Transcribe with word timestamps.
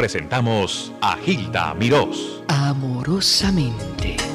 presentamos 0.00 0.90
a 1.02 1.14
Gilda 1.18 1.74
Mirós. 1.74 2.42
Amorosamente. 2.48 4.29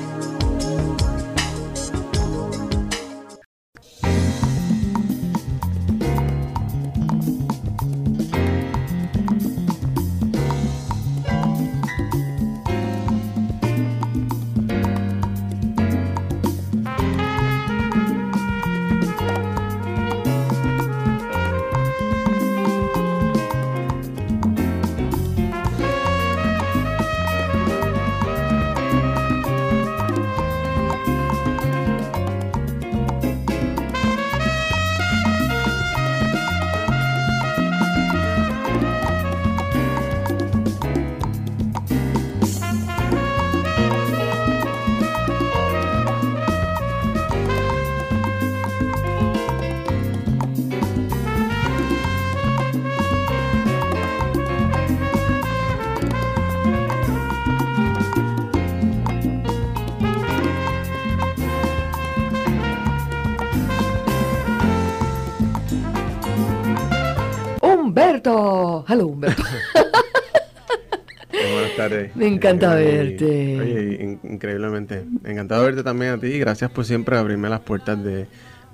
Me 72.16 72.28
encanta 72.28 72.76
verte. 72.76 73.60
Oye, 73.60 73.98
in- 74.04 74.20
increíblemente. 74.34 75.04
Encantado 75.26 75.62
de 75.62 75.68
verte 75.68 75.84
también 75.84 76.14
a 76.14 76.18
ti. 76.18 76.28
y 76.28 76.40
Gracias 76.40 76.72
por 76.72 76.86
siempre 76.86 77.18
abrirme 77.18 77.50
las 77.50 77.60
puertas 77.62 78.02
de, 78.04 78.26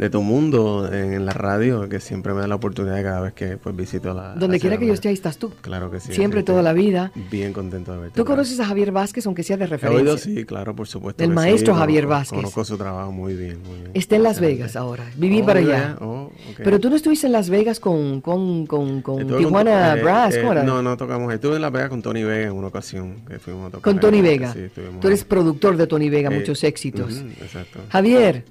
de 0.01 0.09
tu 0.09 0.23
mundo 0.23 0.91
en, 0.91 1.25
la 1.27 1.31
radio, 1.31 1.87
que 1.87 1.99
siempre 1.99 2.33
me 2.33 2.41
da 2.41 2.47
la 2.47 2.55
oportunidad 2.55 3.03
cada 3.03 3.21
vez 3.21 3.33
que 3.33 3.57
pues 3.57 3.75
visito 3.75 4.15
la. 4.15 4.33
Donde 4.33 4.59
quiera 4.59 4.77
que 4.77 4.87
yo 4.87 4.93
esté, 4.93 5.09
ahí 5.09 5.13
estás 5.13 5.37
tú. 5.37 5.51
Claro 5.61 5.91
que 5.91 5.99
sí. 5.99 6.11
Siempre, 6.11 6.41
toda 6.41 6.63
la 6.63 6.73
vida. 6.73 7.11
Bien 7.29 7.53
contento 7.53 7.93
de 7.93 7.99
verte. 7.99 8.15
¿Tú 8.15 8.25
conoces 8.25 8.59
a 8.59 8.65
Javier 8.65 8.91
Vázquez, 8.91 9.27
aunque 9.27 9.43
sea 9.43 9.57
de 9.57 9.65
He 9.65 9.67
referencia? 9.67 10.01
oído, 10.01 10.17
sí, 10.17 10.43
claro, 10.43 10.75
por 10.75 10.87
supuesto. 10.87 11.23
El 11.23 11.29
sí, 11.29 11.35
maestro 11.35 11.75
Javier 11.75 12.05
conozco- 12.05 12.09
Vázquez. 12.09 12.35
Conozco 12.39 12.65
su 12.65 12.77
trabajo 12.79 13.11
muy 13.11 13.35
bien, 13.35 13.59
muy 13.63 13.77
bien. 13.77 13.91
Está 13.93 14.15
en 14.15 14.23
Las. 14.23 14.39
Vegas 14.39 14.75
ahora. 14.75 15.05
Viví 15.17 15.41
Oh, 15.41 15.45
para 15.45 15.59
allá. 15.59 15.97
oh. 16.01 16.31
Pero 16.57 16.79
tú 16.79 16.89
no 16.89 16.95
estuviste 16.95 17.27
en 17.27 17.33
Las 17.33 17.51
Vegas 17.51 17.79
con, 17.79 18.21
con, 18.21 18.65
con, 18.65 19.03
con 19.03 19.27
Tijuana 19.37 19.93
Brass, 19.97 20.33
eh. 20.35 20.43
No, 20.65 20.81
no 20.81 20.97
tocamos. 20.97 21.31
Estuve 21.31 21.57
en 21.57 21.61
Las 21.61 21.71
Vegas 21.71 21.89
con 21.89 22.01
Tony 22.01 22.23
Vega 22.23 22.47
en 22.47 22.53
una 22.53 22.67
ocasión. 22.69 23.17
Que 23.27 23.37
fuimos 23.37 23.67
a 23.67 23.69
tocar 23.69 23.83
Con 23.83 23.99
Tony 23.99 24.21
Vega. 24.21 24.51
sí, 24.51 24.61
Tú 24.99 25.07
eres 25.07 25.23
productor 25.23 25.77
de 25.77 25.85
Tony 25.85 26.09
Vega, 26.09 26.31
Eh, 26.31 26.39
muchos 26.39 26.63
éxitos. 26.63 27.21
exacto. 27.39 27.81
Javier, 27.89 28.45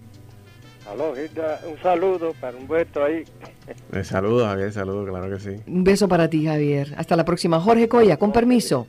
Aló, 0.91 1.15
Gilda, 1.15 1.61
un 1.71 1.79
saludo 1.81 2.33
para 2.41 2.57
Humberto 2.57 3.05
ahí. 3.05 3.23
Eh, 3.93 4.03
saludos, 4.05 4.45
Javier, 4.49 4.73
saludos, 4.73 5.09
claro 5.09 5.31
que 5.31 5.39
sí. 5.41 5.63
un 5.69 5.85
beso 5.85 6.09
para 6.09 6.29
ti, 6.29 6.45
Javier. 6.47 6.95
Hasta 6.97 7.15
la 7.17 7.25
próxima. 7.25 7.61
Jorge 7.61 7.89
Coya, 7.89 8.17
con 8.17 8.33
permiso. 8.33 8.87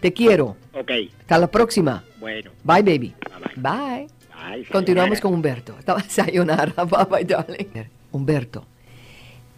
Te 0.00 0.12
quiero. 0.12 0.56
Ok, 0.72 0.90
Hasta 1.20 1.38
la 1.38 1.46
próxima. 1.48 2.04
bueno. 2.20 2.50
Bye, 2.64 2.82
baby. 2.82 3.14
Bye, 3.56 3.56
Bye. 3.56 4.06
Ay, 4.38 4.64
Continuamos 4.64 5.18
sayonara. 5.18 5.20
con 5.20 5.34
Humberto. 5.34 5.76
Estaba 5.78 6.00
sayonara. 6.04 6.72
Bye, 6.84 7.04
bye, 7.10 7.24
darling. 7.24 7.84
Humberto, 8.12 8.64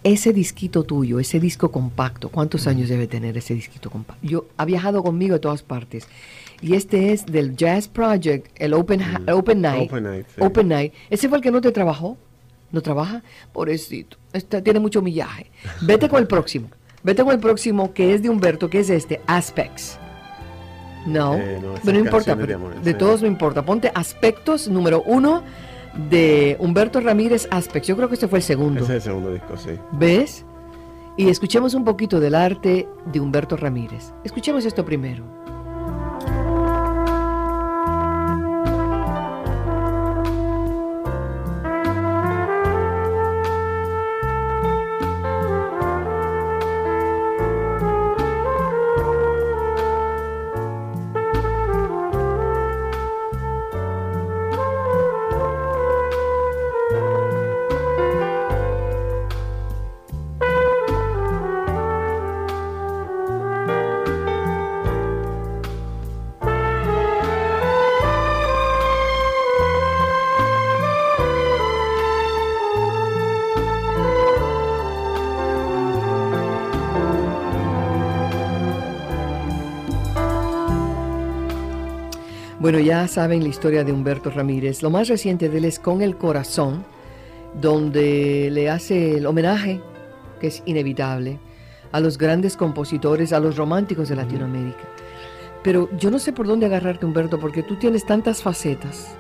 ese 0.02 0.32
disquito 0.32 0.82
tuyo, 0.84 1.20
ese 1.20 1.38
disco 1.38 1.70
compacto, 1.70 2.28
¿cuántos 2.28 2.66
años 2.66 2.88
debe 2.88 3.06
tener 3.06 3.36
ese 3.36 3.54
disquito 3.54 3.90
compacto? 3.90 4.26
Yo 4.26 4.46
ha 4.56 4.64
viajado 4.64 5.02
conmigo 5.02 5.36
a 5.36 5.38
todas 5.40 5.62
partes. 5.62 6.08
Y 6.60 6.74
este 6.74 7.12
es 7.12 7.24
del 7.26 7.56
Jazz 7.56 7.86
Project, 7.88 8.46
el 8.56 8.74
Open, 8.74 9.00
Open 9.32 9.60
Night. 9.60 9.90
Open 9.92 10.02
Night, 10.04 10.26
sí. 10.34 10.40
Open 10.42 10.68
Night. 10.68 10.92
¿Ese 11.08 11.28
fue 11.28 11.38
el 11.38 11.42
que 11.42 11.50
no 11.50 11.60
te 11.60 11.70
trabajó? 11.70 12.16
¿No 12.72 12.80
trabaja? 12.82 13.22
Pobrecito. 13.52 14.16
Este 14.32 14.60
tiene 14.60 14.80
mucho 14.80 15.00
millaje. 15.00 15.50
Vete 15.82 16.08
con 16.08 16.18
el 16.20 16.26
próximo. 16.28 16.68
Vete 17.02 17.22
con 17.22 17.32
el 17.32 17.38
próximo 17.40 17.92
que 17.94 18.12
es 18.14 18.22
de 18.22 18.28
Humberto, 18.28 18.68
que 18.68 18.80
es 18.80 18.90
este, 18.90 19.20
Aspects. 19.26 19.98
No, 21.06 21.34
Eh, 21.36 21.58
no, 21.62 21.74
pero 21.84 21.98
no 21.98 22.04
importa. 22.04 22.34
de 22.34 22.54
amor, 22.54 22.74
de 22.82 22.90
sí. 22.92 22.98
todos 22.98 23.22
no 23.22 23.28
importa. 23.28 23.64
Ponte 23.64 23.90
Aspectos 23.94 24.68
número 24.68 25.02
uno 25.06 25.42
de 26.10 26.56
Humberto 26.58 27.00
Ramírez 27.00 27.46
Aspects. 27.50 27.86
Yo 27.88 27.96
creo 27.96 28.08
que 28.08 28.14
este 28.14 28.28
fue 28.28 28.40
el 28.40 28.42
segundo. 28.42 28.80
Ese 28.82 28.96
es 28.96 28.96
el 28.96 29.02
segundo 29.12 29.32
disco, 29.32 29.56
sí. 29.56 29.70
¿Ves? 29.92 30.44
Y 31.16 31.28
escuchemos 31.30 31.74
un 31.74 31.84
poquito 31.84 32.20
del 32.20 32.34
arte 32.34 32.86
de 33.06 33.20
Humberto 33.20 33.56
Ramírez. 33.56 34.12
Escuchemos 34.24 34.64
esto 34.64 34.84
primero. 34.84 35.24
Bueno, 82.68 82.80
ya 82.80 83.08
saben 83.08 83.44
la 83.44 83.48
historia 83.48 83.82
de 83.82 83.92
Humberto 83.92 84.28
Ramírez. 84.28 84.82
Lo 84.82 84.90
más 84.90 85.08
reciente 85.08 85.48
de 85.48 85.56
él 85.56 85.64
es 85.64 85.78
Con 85.78 86.02
el 86.02 86.18
Corazón, 86.18 86.84
donde 87.58 88.50
le 88.52 88.68
hace 88.68 89.16
el 89.16 89.24
homenaje, 89.24 89.80
que 90.38 90.48
es 90.48 90.62
inevitable, 90.66 91.38
a 91.92 92.00
los 92.00 92.18
grandes 92.18 92.58
compositores, 92.58 93.32
a 93.32 93.40
los 93.40 93.56
románticos 93.56 94.10
de 94.10 94.16
Latinoamérica. 94.16 94.82
Pero 95.62 95.88
yo 95.96 96.10
no 96.10 96.18
sé 96.18 96.34
por 96.34 96.46
dónde 96.46 96.66
agarrarte, 96.66 97.06
Humberto, 97.06 97.40
porque 97.40 97.62
tú 97.62 97.76
tienes 97.76 98.04
tantas 98.04 98.42
facetas, 98.42 99.16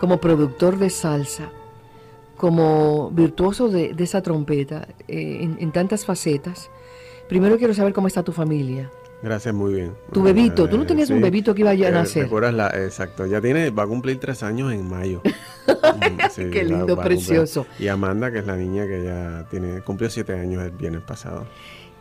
como 0.00 0.16
productor 0.16 0.78
de 0.78 0.88
salsa, 0.88 1.50
como 2.38 3.10
virtuoso 3.10 3.68
de, 3.68 3.94
esa 3.98 4.22
trompeta, 4.22 4.88
eh, 5.08 5.46
en 5.60 5.72
tantas 5.72 6.06
facetas. 6.06 6.70
Primero 7.28 7.58
quiero 7.58 7.74
saber 7.74 7.92
cómo 7.92 8.06
está 8.06 8.22
tu 8.22 8.32
familia. 8.32 8.90
Gracias, 9.22 9.52
muy 9.54 9.74
bien. 9.74 9.94
Tu 10.12 10.20
Eh, 10.20 10.22
bebito, 10.32 10.68
tú 10.68 10.78
no 10.78 10.86
tenías 10.86 11.10
un 11.10 11.20
bebito 11.20 11.52
que 11.54 11.62
iba 11.62 11.74
ya 11.74 11.86
a 11.86 11.90
Eh, 11.90 11.92
nacer. 11.92 12.22
¿recuerdas 12.24 12.54
la- 12.54 12.68
exacto, 12.68 13.26
ya 13.26 13.40
tiene, 13.40 13.70
va 13.70 13.82
a 13.82 13.86
cumplir 13.86 14.20
tres 14.20 14.42
años 14.42 14.72
en 14.72 14.88
mayo. 14.88 15.22
Mm, 15.68 16.18
sí, 16.30 16.42
Qué 16.50 16.64
lindo, 16.64 16.96
va 16.96 17.02
precioso. 17.04 17.66
Y 17.78 17.88
Amanda, 17.88 18.30
que 18.32 18.38
es 18.38 18.46
la 18.46 18.56
niña 18.56 18.86
que 18.86 19.04
ya 19.04 19.44
tiene, 19.50 19.80
cumplió 19.82 20.08
siete 20.10 20.32
años 20.38 20.62
el 20.64 20.70
viernes 20.70 21.02
pasado. 21.02 21.46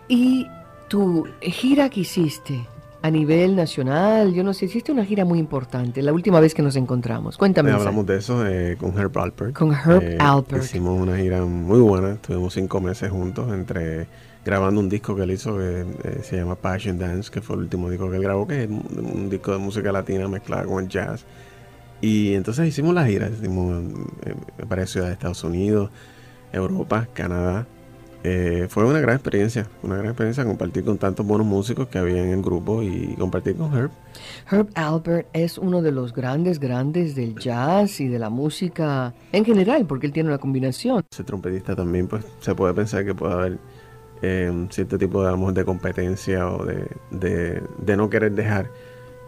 Y 0.08 0.48
tu 0.88 1.26
gira 1.42 1.90
que 1.90 2.02
hiciste 2.02 2.66
a 3.02 3.12
nivel 3.12 3.56
nacional, 3.56 4.34
yo 4.34 4.44
no 4.44 4.54
sé, 4.54 4.66
hiciste 4.66 4.92
una 4.92 5.06
gira 5.06 5.26
muy 5.26 5.38
importante, 5.40 6.02
la 6.02 6.14
última 6.14 6.40
vez 6.40 6.54
que 6.54 6.62
nos 6.62 6.76
encontramos. 6.76 7.38
Cuéntame. 7.38 7.70
Eh, 7.70 7.74
hablamos 7.74 8.06
de 8.06 8.18
eso 8.18 8.46
eh, 8.48 8.78
con 8.80 8.98
Herb 8.98 9.18
Alpert. 9.20 9.54
Con 9.56 9.72
Herb 9.74 10.02
Eh, 10.04 10.18
Alpert. 10.20 10.64
Hicimos 10.64 11.00
una 11.00 11.18
gira 11.18 11.42
muy 11.46 11.80
buena, 11.80 12.12
estuvimos 12.14 12.54
cinco 12.54 12.80
meses 12.82 13.10
juntos 13.12 13.52
entre 13.54 14.08
grabando 14.48 14.80
un 14.80 14.88
disco 14.88 15.14
que 15.14 15.24
él 15.24 15.32
hizo 15.32 15.58
que 15.58 15.82
eh, 15.82 16.20
se 16.24 16.38
llama 16.38 16.56
Passion 16.56 16.98
Dance, 16.98 17.30
que 17.30 17.42
fue 17.42 17.58
el 17.58 17.64
último 17.64 17.90
disco 17.90 18.10
que 18.10 18.16
él 18.16 18.24
grabó, 18.24 18.48
que 18.48 18.64
es 18.64 18.70
un, 18.70 18.82
un 19.14 19.30
disco 19.30 19.52
de 19.52 19.58
música 19.58 19.92
latina 19.92 20.28
mezclada 20.30 20.64
con 20.64 20.82
el 20.82 20.90
jazz. 20.90 21.26
Y 22.00 22.34
entonces 22.34 22.66
hicimos 22.68 22.94
la 22.94 23.06
gira, 23.06 23.30
hicimos 23.30 23.84
eh, 24.26 24.36
varias 24.66 24.92
ciudades 24.92 25.12
de 25.12 25.14
Estados 25.16 25.44
Unidos, 25.44 25.90
Europa, 26.54 27.10
Canadá. 27.14 27.68
Eh, 28.24 28.68
fue 28.70 28.86
una 28.86 29.00
gran 29.00 29.16
experiencia, 29.16 29.68
una 29.84 29.96
gran 29.96 30.08
experiencia 30.08 30.44
compartir 30.44 30.84
con 30.84 30.98
tantos 30.98 31.26
buenos 31.26 31.46
músicos 31.46 31.88
que 31.88 31.98
había 31.98 32.24
en 32.24 32.30
el 32.30 32.42
grupo 32.42 32.82
y 32.84 33.16
compartir 33.18 33.56
con 33.56 33.74
Herb. 33.76 33.92
Herb 34.50 34.70
Albert 34.76 35.28
es 35.34 35.58
uno 35.58 35.82
de 35.82 35.92
los 35.92 36.14
grandes, 36.14 36.60
grandes 36.60 37.16
del 37.16 37.36
jazz 37.36 38.00
y 38.00 38.08
de 38.08 38.20
la 38.20 38.30
música 38.30 39.14
en 39.32 39.46
general, 39.46 39.86
porque 39.86 40.08
él 40.08 40.14
tiene 40.14 40.30
una 40.30 40.40
combinación. 40.40 41.04
Ese 41.12 41.24
trompetista 41.24 41.76
también, 41.76 42.08
pues 42.08 42.26
se 42.40 42.56
puede 42.56 42.74
pensar 42.74 43.06
que 43.06 43.14
puede 43.14 43.34
haber 43.34 43.60
eh, 44.22 44.52
cierto 44.70 44.98
tipo 44.98 45.22
de, 45.22 45.28
a 45.30 45.32
lo 45.32 45.38
mejor, 45.38 45.54
de 45.54 45.66
competencia 45.66 46.48
o 46.50 46.66
de, 46.66 46.88
de, 47.12 47.62
de 47.80 47.98
no 47.98 48.10
querer 48.10 48.32
dejar 48.34 48.70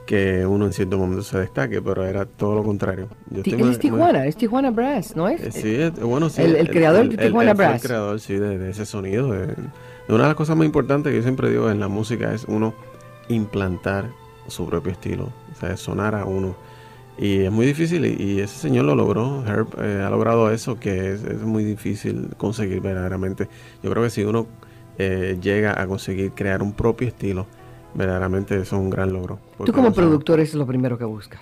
que 0.06 0.44
uno 0.46 0.66
en 0.66 0.74
cierto 0.74 0.98
momento 0.98 1.22
se 1.22 1.38
destaque, 1.38 1.82
pero 1.84 2.04
era 2.04 2.26
todo 2.26 2.56
lo 2.56 2.64
contrario. 2.64 3.08
Yo 3.30 3.42
estoy 3.44 3.70
es 3.70 3.78
Tijuana, 3.80 4.26
es 4.26 4.36
Tijuana 4.36 4.72
Brass, 4.72 5.16
¿no 5.16 5.28
es? 5.30 5.40
eh, 5.42 5.52
sí, 5.52 5.76
es- 5.76 6.00
bueno, 6.00 6.30
sí. 6.30 6.42
el- 6.42 6.56
el 6.56 6.70
creador 6.70 7.10
de 7.10 7.18
Tijuana 7.18 7.54
fue 7.56 7.66
Brass. 7.66 7.82
El 7.84 7.88
creador, 7.88 8.20
sí, 8.20 8.34
de, 8.34 8.58
de 8.58 8.70
ese 8.72 8.86
sonido. 8.88 9.28
una 9.30 9.44
de 9.44 10.18
las 10.18 10.34
cosas 10.36 10.58
más 10.58 10.66
importantes 10.66 11.12
que 11.12 11.18
yo 11.18 11.22
siempre 11.24 11.50
digo 11.52 11.70
en 11.70 11.80
la 11.80 11.88
música 11.90 12.34
es 12.34 12.46
uno 12.48 12.74
implantar 13.28 14.10
su 14.48 14.66
propio 14.66 14.92
estilo, 14.92 15.30
o 15.52 15.56
sea, 15.60 15.78
sonar 15.78 16.16
a 16.16 16.26
uno. 16.26 16.56
Y 17.18 17.42
es 17.42 17.52
muy 17.52 17.66
difícil 17.68 18.06
y, 18.06 18.16
y 18.20 18.40
ese 18.40 18.58
señor 18.58 18.86
lo 18.86 18.96
logró, 18.96 19.44
Herb 19.46 19.68
eh, 19.80 20.02
ha 20.04 20.10
logrado 20.10 20.50
eso 20.52 20.80
que 20.80 21.12
es, 21.14 21.24
es 21.24 21.42
muy 21.42 21.64
difícil 21.64 22.30
conseguir 22.38 22.80
verdaderamente. 22.82 23.48
Yo 23.84 23.92
creo 23.92 24.02
que 24.04 24.10
si 24.10 24.24
uno 24.24 24.48
eh, 25.00 25.38
llega 25.42 25.82
a 25.82 25.88
conseguir 25.88 26.34
crear 26.34 26.62
un 26.62 26.74
propio 26.74 27.08
estilo, 27.08 27.48
verdaderamente 27.94 28.56
eso 28.56 28.76
es 28.76 28.82
un 28.82 28.90
gran 28.90 29.14
logro. 29.14 29.40
Tú 29.66 29.72
como 29.72 29.94
productor 29.94 30.42
es 30.42 30.54
lo 30.54 30.68
primero 30.68 30.98
que 30.98 31.06
buscas. 31.06 31.40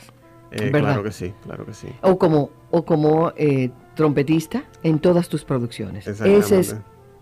eh, 0.52 0.70
claro 0.72 1.02
que 1.04 1.12
sí, 1.12 1.34
claro 1.44 1.66
que 1.66 1.74
sí. 1.74 1.88
O 2.02 2.20
como, 2.20 2.52
o 2.70 2.86
como 2.86 3.34
eh, 3.36 3.72
trompetista 3.96 4.64
en 4.84 5.00
todas 5.00 5.28
tus 5.28 5.44
producciones. 5.44 6.08
Ese 6.08 6.38
es, 6.38 6.76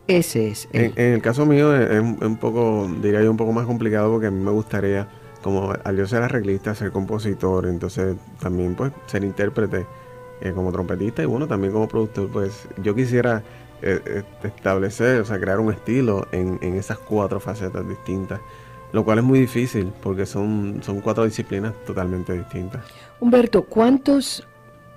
ese 0.07 0.49
es. 0.49 0.67
En, 0.73 0.91
el 0.97 1.21
caso 1.21 1.45
mío 1.45 1.73
es, 1.73 1.89
es 1.89 2.01
un 2.01 2.37
poco, 2.37 2.85
diría 3.01 3.23
yo, 3.23 3.31
un 3.31 3.37
poco 3.37 3.53
más 3.53 3.65
complicado 3.65 4.11
porque 4.11 4.27
a 4.27 4.31
mí 4.31 4.43
me 4.43 4.51
gustaría, 4.51 5.07
como 5.41 5.73
al 5.85 5.97
yo 5.97 6.05
ser 6.05 6.21
arreglista, 6.21 6.75
ser 6.75 6.91
compositor, 6.91 7.65
entonces 7.65 8.17
también 8.41 8.75
pues 8.75 8.91
ser 9.05 9.23
intérprete 9.23 9.85
eh, 10.41 10.51
como 10.51 10.73
trompetista 10.73 11.23
y 11.23 11.25
bueno, 11.27 11.47
también 11.47 11.71
como 11.71 11.87
productor, 11.87 12.27
pues 12.27 12.67
yo 12.83 12.93
quisiera 12.93 13.41
establecer, 14.43 15.21
o 15.21 15.25
sea, 15.25 15.39
crear 15.39 15.59
un 15.59 15.71
estilo 15.71 16.27
en, 16.31 16.59
en 16.61 16.75
esas 16.75 16.97
cuatro 16.97 17.39
facetas 17.39 17.87
distintas, 17.87 18.39
lo 18.91 19.03
cual 19.03 19.19
es 19.19 19.23
muy 19.23 19.39
difícil 19.39 19.91
porque 20.01 20.25
son, 20.25 20.81
son 20.81 21.01
cuatro 21.01 21.25
disciplinas 21.25 21.73
totalmente 21.85 22.33
distintas. 22.33 22.83
Humberto, 23.19 23.63
¿cuántos, 23.63 24.47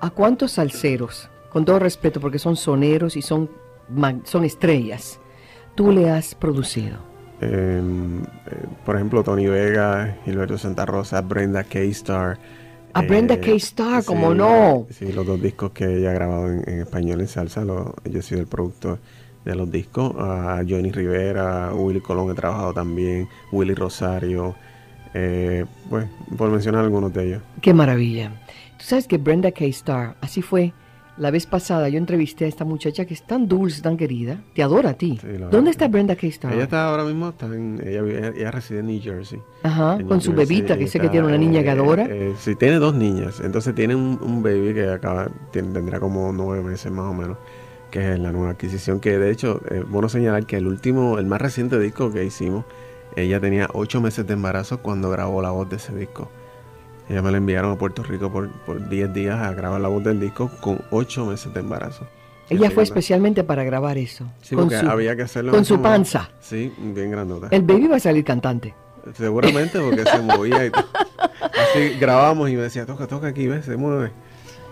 ¿a 0.00 0.10
cuántos 0.10 0.52
salseros, 0.52 1.28
con 1.50 1.64
todo 1.64 1.78
respeto, 1.78 2.20
porque 2.20 2.38
son 2.38 2.56
soneros 2.56 3.16
y 3.16 3.22
son, 3.22 3.50
son 4.24 4.44
estrellas, 4.44 5.18
tú 5.74 5.92
le 5.92 6.10
has 6.10 6.34
producido? 6.34 6.98
Eh, 7.40 7.80
eh, 7.80 8.66
por 8.84 8.96
ejemplo, 8.96 9.22
Tony 9.22 9.46
Vega, 9.46 10.18
Gilberto 10.24 10.58
Santa 10.58 10.86
Rosa, 10.86 11.20
Brenda 11.20 11.62
K-Star. 11.64 12.38
A 12.94 13.02
Brenda 13.02 13.36
K-Star, 13.40 14.04
¿cómo 14.04 14.34
no? 14.34 14.86
Sí, 14.90 15.12
los 15.12 15.26
dos 15.26 15.40
discos 15.40 15.70
que 15.72 15.84
ella 15.98 16.10
ha 16.10 16.14
grabado 16.14 16.48
en, 16.50 16.64
en 16.68 16.80
español 16.80 17.20
en 17.20 17.28
salsa, 17.28 17.64
lo- 17.64 17.94
yo 18.04 18.18
he 18.18 18.22
sido 18.22 18.40
el 18.40 18.46
productor 18.46 18.98
de 19.44 19.54
los 19.54 19.70
discos. 19.70 20.14
A 20.18 20.62
Johnny 20.68 20.90
Rivera, 20.90 21.72
Willy 21.74 22.00
Colón 22.00 22.30
he 22.30 22.34
trabajado 22.34 22.72
también, 22.74 23.28
Willy 23.52 23.74
Rosario, 23.74 24.54
eh, 25.14 25.64
pues, 25.88 26.06
por 26.36 26.50
mencionar 26.50 26.84
algunos 26.84 27.12
de 27.12 27.26
ellos. 27.28 27.42
Qué 27.60 27.72
maravilla. 27.72 28.32
Tú 28.78 28.84
sabes 28.84 29.06
que 29.06 29.18
Brenda 29.18 29.52
K-Star, 29.52 30.16
así 30.20 30.42
fue. 30.42 30.72
La 31.18 31.30
vez 31.32 31.46
pasada 31.46 31.88
yo 31.88 31.98
entrevisté 31.98 32.44
a 32.44 32.48
esta 32.48 32.64
muchacha 32.64 33.04
que 33.04 33.12
es 33.14 33.22
tan 33.26 33.48
dulce, 33.48 33.82
tan 33.82 33.96
querida, 33.96 34.40
te 34.54 34.62
adora 34.62 34.90
a 34.90 34.94
ti. 34.94 35.18
Sí, 35.20 35.26
¿Dónde 35.50 35.70
está. 35.72 35.88
Brenda 35.88 36.14
K-Star? 36.14 36.52
Ella 36.54 36.62
está 36.62 36.88
ahora 36.88 37.02
mismo, 37.04 37.30
está 37.30 37.46
en- 37.46 37.82
ella, 37.84 38.02
ella 38.36 38.50
reside 38.52 38.78
en 38.80 38.86
New 38.86 39.00
Jersey. 39.02 39.40
Ajá, 39.64 39.96
con 39.96 40.06
New 40.08 40.20
su 40.20 40.32
Jersey, 40.32 40.34
bebita, 40.60 40.78
que 40.78 40.86
sé 40.86 40.98
que 41.00 41.06
está, 41.06 41.10
tiene 41.12 41.26
una 41.26 41.36
niña 41.36 41.60
que 41.62 41.68
eh, 41.68 41.72
adora. 41.72 42.06
eh, 42.08 42.34
sí, 42.38 42.54
tiene 42.54 42.76
dos 42.76 42.94
niñas. 42.94 43.40
Entonces 43.40 43.74
tiene 43.74 43.96
un, 43.96 44.18
un 44.22 44.42
baby 44.44 44.74
que 44.74 44.88
acaba, 44.90 45.28
tiene- 45.50 45.72
tendrá 45.72 45.98
como 45.98 46.32
nueve 46.32 46.62
meses 46.62 46.92
más 46.92 47.06
o 47.10 47.14
menos, 47.14 47.36
que 47.90 48.12
es 48.12 48.18
la 48.20 48.30
nueva 48.30 48.50
adquisición. 48.50 49.00
Que 49.00 49.18
de 49.18 49.30
hecho, 49.32 49.60
es 49.70 49.88
bueno 49.88 50.08
señalar 50.08 50.46
que 50.46 50.56
el 50.56 50.68
último, 50.68 51.18
el 51.18 51.26
más 51.26 51.40
reciente 51.42 51.80
disco 51.80 52.12
que 52.12 52.24
hicimos, 52.24 52.64
ella 53.16 53.40
tenía 53.40 53.68
ocho 53.72 54.00
meses 54.00 54.24
de 54.26 54.34
embarazo 54.34 54.82
cuando 54.82 55.10
grabó 55.10 55.42
la 55.42 55.50
voz 55.50 55.68
de 55.68 55.76
ese 55.76 55.92
disco. 55.96 56.30
Ella 57.08 57.22
me 57.22 57.30
la 57.30 57.38
enviaron 57.38 57.72
a 57.72 57.76
Puerto 57.78 58.02
Rico 58.02 58.30
por, 58.30 58.50
por 58.64 58.88
10 58.88 59.12
días 59.14 59.38
a 59.38 59.52
grabar 59.52 59.80
la 59.80 59.88
voz 59.88 60.04
del 60.04 60.20
disco 60.20 60.50
con 60.60 60.80
ocho 60.90 61.24
meses 61.26 61.52
de 61.54 61.60
embarazo. 61.60 62.06
Ella 62.50 62.70
fue 62.70 62.84
sí, 62.84 62.90
especiamente 62.90 63.44
para 63.44 63.62
grabar 63.64 63.98
eso. 63.98 64.24
Sí, 64.42 64.54
con 64.54 64.64
porque 64.64 64.78
su, 64.80 64.88
había 64.88 65.14
que 65.16 65.22
hacerlo 65.22 65.52
con 65.52 65.64
su 65.64 65.80
panza. 65.82 66.30
Sí, 66.40 66.72
bien 66.78 67.10
grandota. 67.10 67.48
El 67.50 67.62
baby 67.62 67.86
va 67.88 67.96
a 67.96 68.00
salir 68.00 68.24
cantante. 68.24 68.74
Seguramente 69.14 69.78
porque 69.80 70.04
se 70.04 70.18
movía 70.20 70.66
y 70.66 70.70
todo. 70.72 70.84
Así 71.42 71.98
grabamos 72.00 72.48
y 72.50 72.56
me 72.56 72.62
decía, 72.62 72.86
toca, 72.86 73.06
toca 73.06 73.28
aquí, 73.28 73.46
ves, 73.48 73.64
se 73.66 73.76
mueve. 73.76 74.12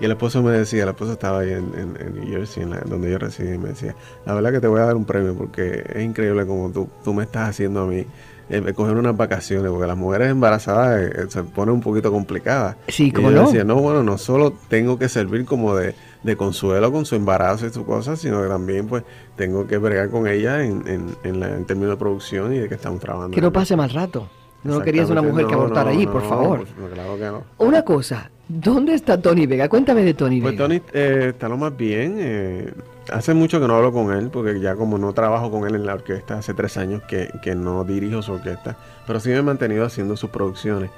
Y 0.01 0.05
el 0.05 0.11
esposo 0.11 0.43
me 0.43 0.53
decía, 0.53 0.83
el 0.83 0.91
esposo 0.91 1.13
estaba 1.13 1.41
ahí 1.41 1.51
en, 1.53 1.73
en- 1.79 1.97
en 2.01 2.15
New 2.15 2.27
Jersey, 2.29 2.63
en 2.65 2.71
la- 2.71 2.81
donde 2.81 3.11
yo 3.11 3.19
residí, 3.19 3.55
y 3.55 3.59
me 3.59 3.71
decía, 3.71 3.95
la 4.27 4.35
verdad 4.35 4.53
que 4.53 4.61
te 4.61 4.67
voy 4.69 4.81
a 4.81 4.85
dar 4.85 4.97
un 4.97 5.07
premio 5.07 5.35
porque 5.35 5.85
es 5.95 6.03
increíble 6.03 6.47
como 6.47 6.71
tú, 6.71 6.89
tú 7.03 7.15
me 7.15 7.23
estás 7.25 7.49
haciendo 7.51 7.83
a 7.83 7.87
mí 7.87 8.05
eh, 8.49 8.73
coger 8.75 8.97
unas 8.97 9.17
vacaciones, 9.17 9.71
porque 9.71 9.87
las 9.87 9.97
mujeres 9.97 10.31
embarazadas 10.31 11.01
eh, 11.03 11.13
eh, 11.15 11.27
se 11.29 11.43
ponen 11.43 11.75
un 11.75 11.81
poquito 11.81 12.11
complicadas. 12.13 12.77
Sí, 12.89 13.13
yo 13.13 13.31
no. 13.31 13.47
decía, 13.47 13.65
no, 13.65 13.77
bueno, 13.77 14.03
no 14.03 14.19
solo 14.19 14.53
tengo 14.69 14.99
que 14.99 15.09
servir 15.09 15.45
como 15.45 15.75
de, 15.75 15.95
de 16.23 16.37
consuelo 16.37 16.93
con 16.93 17.05
su 17.07 17.15
embarazo 17.17 17.67
y 17.67 17.71
su 17.71 17.85
cosa, 17.85 18.17
sino 18.17 18.43
que 18.43 18.49
también 18.49 18.87
pues 18.87 19.03
tengo 19.37 19.67
que 19.67 19.79
bregar 19.79 20.11
con 20.11 20.27
ella 20.29 20.65
en, 20.65 20.87
en, 20.87 21.17
en, 21.25 21.41
la- 21.41 21.55
en 21.55 21.65
términos 21.65 21.91
de 21.91 21.97
producción 21.97 22.53
y 22.55 22.59
de 22.59 22.69
que 22.69 22.75
estamos 22.77 23.01
trabajando. 23.01 23.35
Que 23.35 23.41
no 23.41 23.53
pase 23.53 23.77
mal 23.77 23.91
rato. 23.91 24.29
No 24.67 24.81
querías 24.81 25.11
una 25.11 25.23
mujer 25.23 25.47
que 25.47 25.55
abortara 25.55 25.91
no, 25.91 25.97
allí, 25.97 26.07
por 26.07 26.23
favor. 26.23 26.67
pues, 26.77 26.93
claro 26.93 27.17
que 27.17 27.25
no. 27.25 27.43
Una 27.59 27.83
cosa, 27.83 28.31
¿dónde 28.49 28.95
está 28.95 29.21
Tony 29.21 29.47
Vega? 29.47 29.69
Cuéntame 29.69 30.03
de 30.03 30.15
Tony 30.15 30.41
Pues 30.41 30.53
Vega. 30.55 30.65
Tony 30.65 30.83
eh, 30.93 31.27
está 31.31 31.49
lo 31.49 31.57
más 31.57 31.77
bien. 31.77 32.17
eh, 32.19 32.73
hace 33.13 33.35
mucho 33.35 33.61
que 33.61 33.69
no 33.69 33.77
hablo 33.77 33.93
con 33.93 34.13
él, 34.13 34.31
porque 34.31 34.59
ya 34.61 34.75
como 34.75 34.99
no 34.99 35.13
trabajo 35.13 35.51
con 35.51 35.67
él 35.67 35.75
en 35.75 35.87
la 35.87 35.95
orquesta, 35.95 36.39
hace 36.39 36.55
tres 36.55 36.77
años 36.77 37.03
que, 37.09 37.29
que 37.43 37.55
no 37.55 37.85
dirijo 37.85 38.23
su 38.23 38.33
orquesta, 38.33 38.77
pero 39.07 39.21
sí 39.21 39.29
me 39.31 39.37
he 39.37 39.43
mantenido 39.43 39.85
haciendo 39.85 40.17
sus 40.17 40.31
producciones. 40.31 40.91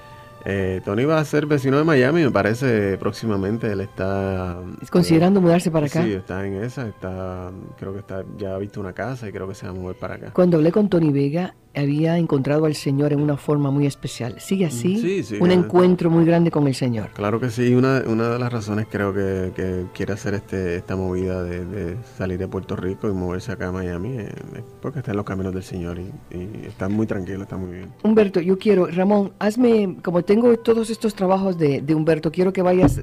Eh, 0.45 0.81
Tony 0.85 1.05
va 1.05 1.19
a 1.19 1.25
ser 1.25 1.47
vecino 1.47 1.77
de 1.77 1.85
Miami, 1.85 2.23
me 2.23 2.31
parece, 2.31 2.97
próximamente. 2.97 3.71
Él 3.73 3.81
está... 3.81 4.57
Considerando 4.91 5.41
mudarse 5.41 5.71
para 5.71 5.87
acá. 5.87 6.03
Sí, 6.03 6.13
está 6.13 6.47
en 6.47 6.63
esa, 6.63 6.87
está, 6.87 7.51
creo 7.79 7.93
que 7.93 7.99
está, 7.99 8.25
ya 8.39 8.55
ha 8.55 8.59
visto 8.59 8.81
una 8.81 8.93
casa 8.93 9.29
y 9.29 9.33
creo 9.33 9.49
que 9.49 9.55
se 9.55 9.67
va 9.67 9.73
a 9.73 9.75
mover 9.75 9.97
para 9.97 10.15
acá. 10.15 10.31
Cuando 10.33 10.57
hablé 10.57 10.71
con 10.73 10.89
Tony 10.89 11.13
Vega, 11.13 11.55
había 11.79 12.19
encontrado 12.19 12.65
al 12.67 12.75
Señor 12.75 13.13
en 13.13 13.21
una 13.21 13.37
forma 13.37 13.71
muy 13.71 13.87
especial. 13.87 14.41
¿Sigue 14.41 14.67
así? 14.67 14.97
Mm, 14.97 15.01
Sí, 15.01 15.23
sí, 15.23 15.37
Un 15.41 15.51
eh. 15.51 15.55
encuentro 15.55 16.11
muy 16.11 16.25
grande 16.25 16.51
con 16.51 16.67
el 16.67 16.75
Señor. 16.75 17.11
Claro 17.15 17.41
que 17.41 17.51
sí, 17.51 17.75
una, 17.75 18.03
una 18.07 18.29
de 18.31 18.39
las 18.39 18.53
razones 18.53 18.87
creo 18.91 19.13
que, 19.13 19.53
que 19.55 19.85
quiere 19.95 20.13
hacer 20.13 20.35
este, 20.35 20.77
esta 20.77 20.97
movida 20.97 21.43
de, 21.43 21.65
de 21.65 21.97
salir 22.17 22.39
de 22.39 22.49
Puerto 22.49 22.77
Rico 22.77 23.09
y 23.09 23.13
moverse 23.13 23.53
acá 23.53 23.69
a 23.69 23.73
Miami 23.73 24.19
eh, 24.19 24.29
es 24.57 24.63
porque 24.81 24.99
está 25.01 25.13
en 25.13 25.17
los 25.17 25.27
caminos 25.27 25.55
del 25.55 25.63
Señor 25.63 25.99
y, 25.99 26.11
y 26.37 26.67
está 26.67 26.89
muy 26.89 27.07
tranquilo, 27.07 27.43
está 27.43 27.57
muy 27.57 27.71
bien. 27.77 27.91
Humberto, 28.03 28.41
yo 28.41 28.59
quiero, 28.59 28.87
Ramón, 28.87 29.33
hazme, 29.39 29.97
como 30.03 30.23
tengo 30.23 30.57
todos 30.59 30.91
estos 30.91 31.15
trabajos 31.15 31.59
de, 31.59 31.81
de 31.83 31.95
Humberto, 31.95 32.31
quiero 32.31 32.53
que 32.53 32.63
vayas 32.63 33.01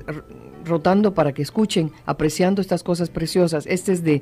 rotando 0.66 1.14
para 1.14 1.34
que 1.34 1.42
escuchen, 1.42 1.92
apreciando 2.06 2.62
estas 2.62 2.84
cosas 2.84 3.10
preciosas. 3.10 3.66
Este 3.68 3.92
es 3.94 4.04
de 4.04 4.22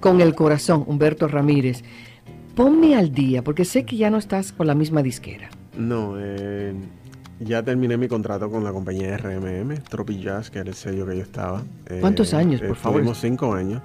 Con 0.00 0.20
el 0.20 0.34
Corazón, 0.34 0.84
Humberto 0.86 1.28
Ramírez. 1.28 1.84
Ponme 2.54 2.94
al 2.96 3.12
día, 3.12 3.42
porque 3.42 3.64
sé 3.64 3.84
que 3.84 3.96
ya 3.96 4.10
no 4.10 4.18
estás 4.18 4.52
con 4.52 4.66
la 4.66 4.74
misma 4.74 5.02
disquera. 5.02 5.48
No, 5.76 6.14
eh, 6.18 6.72
ya 7.40 7.62
terminé 7.64 7.96
mi 7.96 8.06
contrato 8.06 8.48
con 8.50 8.62
la 8.62 8.72
compañía 8.72 9.16
RMM, 9.16 9.74
Tropic 9.88 10.20
Jazz, 10.20 10.50
que 10.50 10.60
era 10.60 10.68
el 10.68 10.74
sello 10.76 11.04
que 11.06 11.16
yo 11.16 11.22
estaba. 11.22 11.62
Eh, 11.86 11.98
¿Cuántos 12.00 12.32
años, 12.32 12.60
por 12.60 12.76
favor? 12.76 13.00
Tuvimos 13.00 13.18
cinco 13.20 13.54
años. 13.54 13.82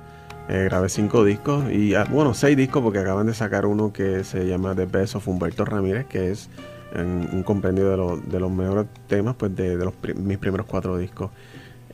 Eh, 0.50 0.64
grabé 0.66 0.90
cinco 0.90 1.24
discos 1.24 1.72
y, 1.72 1.94
ah, 1.96 2.06
bueno, 2.12 2.34
seis 2.34 2.58
discos 2.58 2.82
porque 2.84 3.00
acaban 3.00 3.28
de 3.28 3.34
sacar 3.36 3.66
uno 3.66 3.92
que 3.94 4.24
se 4.24 4.48
llama 4.48 4.74
The 4.76 4.86
Best 4.86 5.16
of 5.16 5.28
Humberto 5.28 5.64
Ramírez, 5.66 6.06
que 6.08 6.32
es 6.32 6.50
un, 6.96 7.28
un 7.32 7.44
compendio 7.44 7.90
de, 7.90 7.98
los- 7.98 8.30
de 8.32 8.40
los 8.40 8.52
mejores 8.52 8.88
temas 9.08 9.36
pues 9.36 9.56
de, 9.56 9.78
de 9.78 9.86
los 9.86 9.94
mis 10.16 10.38
primeros 10.40 10.66
cuatro 10.68 10.98
discos. 10.98 11.30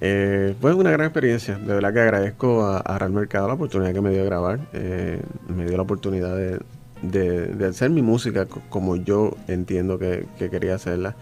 Eh, 0.02 0.56
fue 0.60 0.74
una 0.74 0.92
gran 0.92 1.06
experiencia, 1.08 1.58
de 1.58 1.74
verdad 1.74 1.94
que 1.94 2.02
agradezco 2.02 2.66
a, 2.66 2.80
a 2.80 3.00
Real 3.00 3.12
Mercado 3.14 3.48
la 3.48 3.54
oportunidad 3.54 3.94
que 3.94 4.02
me 4.02 4.10
dio 4.10 4.20
de 4.20 4.26
grabar, 4.26 4.60
eh, 4.74 5.22
me 5.48 5.66
dio 5.66 5.78
la 5.78 5.84
oportunidad 5.84 6.36
de, 6.36 6.60
de- 7.02 7.48
de 7.48 7.66
hacer 7.68 7.90
mi 7.90 8.02
música 8.02 8.46
co- 8.46 8.62
como 8.70 8.98
yo 8.98 9.36
entiendo 9.48 9.98
que, 9.98 10.26
que 10.38 10.50
quería 10.50 10.76
hacerla. 10.76 11.16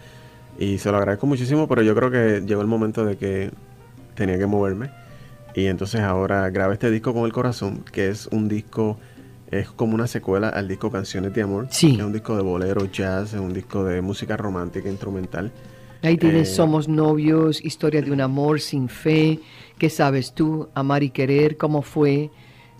Y 0.58 0.78
se 0.78 0.90
lo 0.90 0.98
agradezco 0.98 1.26
muchísimo, 1.26 1.68
pero 1.68 1.82
yo 1.82 1.94
creo 1.94 2.10
que 2.10 2.42
llegó 2.46 2.62
el 2.62 2.66
momento 2.68 3.04
de 3.04 3.16
que 3.16 3.50
tenía 4.14 4.38
que 4.38 4.46
moverme. 4.46 4.90
Y 5.54 5.66
entonces 5.66 6.00
ahora 6.00 6.50
grabé 6.50 6.74
este 6.74 6.90
disco 6.90 7.14
con 7.14 7.24
el 7.26 7.32
corazón, 7.32 7.84
que 7.92 8.08
es 8.08 8.26
un 8.32 8.48
disco, 8.48 8.98
es 9.52 9.68
como 9.70 9.94
una 9.94 10.08
secuela 10.08 10.48
al 10.48 10.66
disco 10.66 10.90
Canciones 10.90 11.32
de 11.32 11.42
Amor, 11.42 11.68
Sí. 11.70 11.94
es 11.96 12.02
un 12.02 12.12
disco 12.12 12.36
de 12.36 12.42
bolero, 12.42 12.86
jazz, 12.86 13.34
es 13.34 13.40
un 13.40 13.52
disco 13.52 13.84
de 13.84 14.00
música 14.00 14.36
romántica, 14.36 14.88
instrumental. 14.88 15.52
Ahí 16.04 16.16
tienes 16.18 16.50
Eh, 16.50 16.54
Somos 16.54 16.88
Novios, 16.88 17.64
Historia 17.64 18.02
de 18.02 18.10
un 18.12 18.20
Amor 18.20 18.60
sin 18.60 18.88
Fe, 18.88 19.40
¿Qué 19.78 19.90
sabes 19.90 20.34
tú? 20.34 20.68
Amar 20.74 21.02
y 21.02 21.10
Querer, 21.10 21.56
¿Cómo 21.56 21.82
fue? 21.82 22.30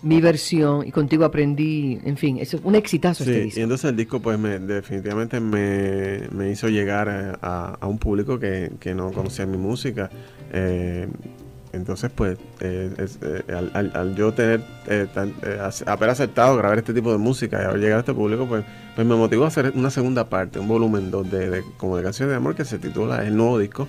Mi 0.03 0.21
versión, 0.21 0.87
y 0.87 0.91
contigo 0.93 1.25
aprendí, 1.25 1.99
en 2.05 2.19
fin, 2.19 2.37
es 2.39 2.53
un 2.53 2.75
exitazo 2.75 3.23
este 3.25 3.37
Sí, 3.39 3.45
disco. 3.45 3.61
y 3.61 3.63
entonces 3.63 3.89
el 3.91 3.97
disco 3.97 4.21
pues 4.21 4.39
me, 4.39 4.59
definitivamente 4.59 5.41
me, 5.41 6.29
me 6.31 6.51
hizo 6.51 6.69
llegar 6.69 7.09
a, 7.09 7.39
a- 7.41 7.79
a 7.81 7.87
un 7.87 7.99
público 7.99 8.39
que, 8.39 8.73
que 8.79 8.95
no 8.95 9.11
conocía 9.13 9.47
mi 9.47 9.57
música. 9.57 10.11
Eh, 10.53 11.09
entonces, 11.75 12.11
pues, 12.15 12.39
al, 13.53 14.15
yo 14.15 14.33
tener 14.33 14.63
haber 15.87 16.11
aceptado 16.11 16.57
grabar 16.57 16.79
este 16.79 16.95
tipo 16.95 17.13
de 17.13 17.19
música 17.19 17.61
y 17.61 17.65
haber 17.65 17.81
llegado 17.81 17.99
a 17.99 18.01
este 18.01 18.15
público, 18.15 18.47
pues, 18.47 18.65
pues 18.95 19.07
me 19.07 19.15
motivó 19.15 19.45
a 19.45 19.49
hacer 19.49 19.73
una 19.75 19.91
segunda 19.91 20.29
parte, 20.29 20.59
un 20.59 20.69
volumen 20.69 21.11
2 21.11 21.31
de, 21.31 21.65
como 21.77 21.97
de 21.97 22.03
canciones 22.03 22.31
de 22.31 22.37
amor 22.37 22.55
que 22.55 22.65
se 22.65 22.79
titula 22.79 23.25
El 23.27 23.37
Nuevo 23.37 23.59
Disco, 23.59 23.89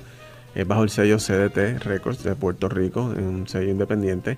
bajo 0.68 0.84
el 0.84 0.90
sello 0.90 1.18
CDT 1.18 1.84
Records 1.84 2.24
de 2.24 2.36
Puerto 2.36 2.70
Rico, 2.70 3.04
un 3.04 3.48
sello 3.48 3.70
independiente 3.70 4.38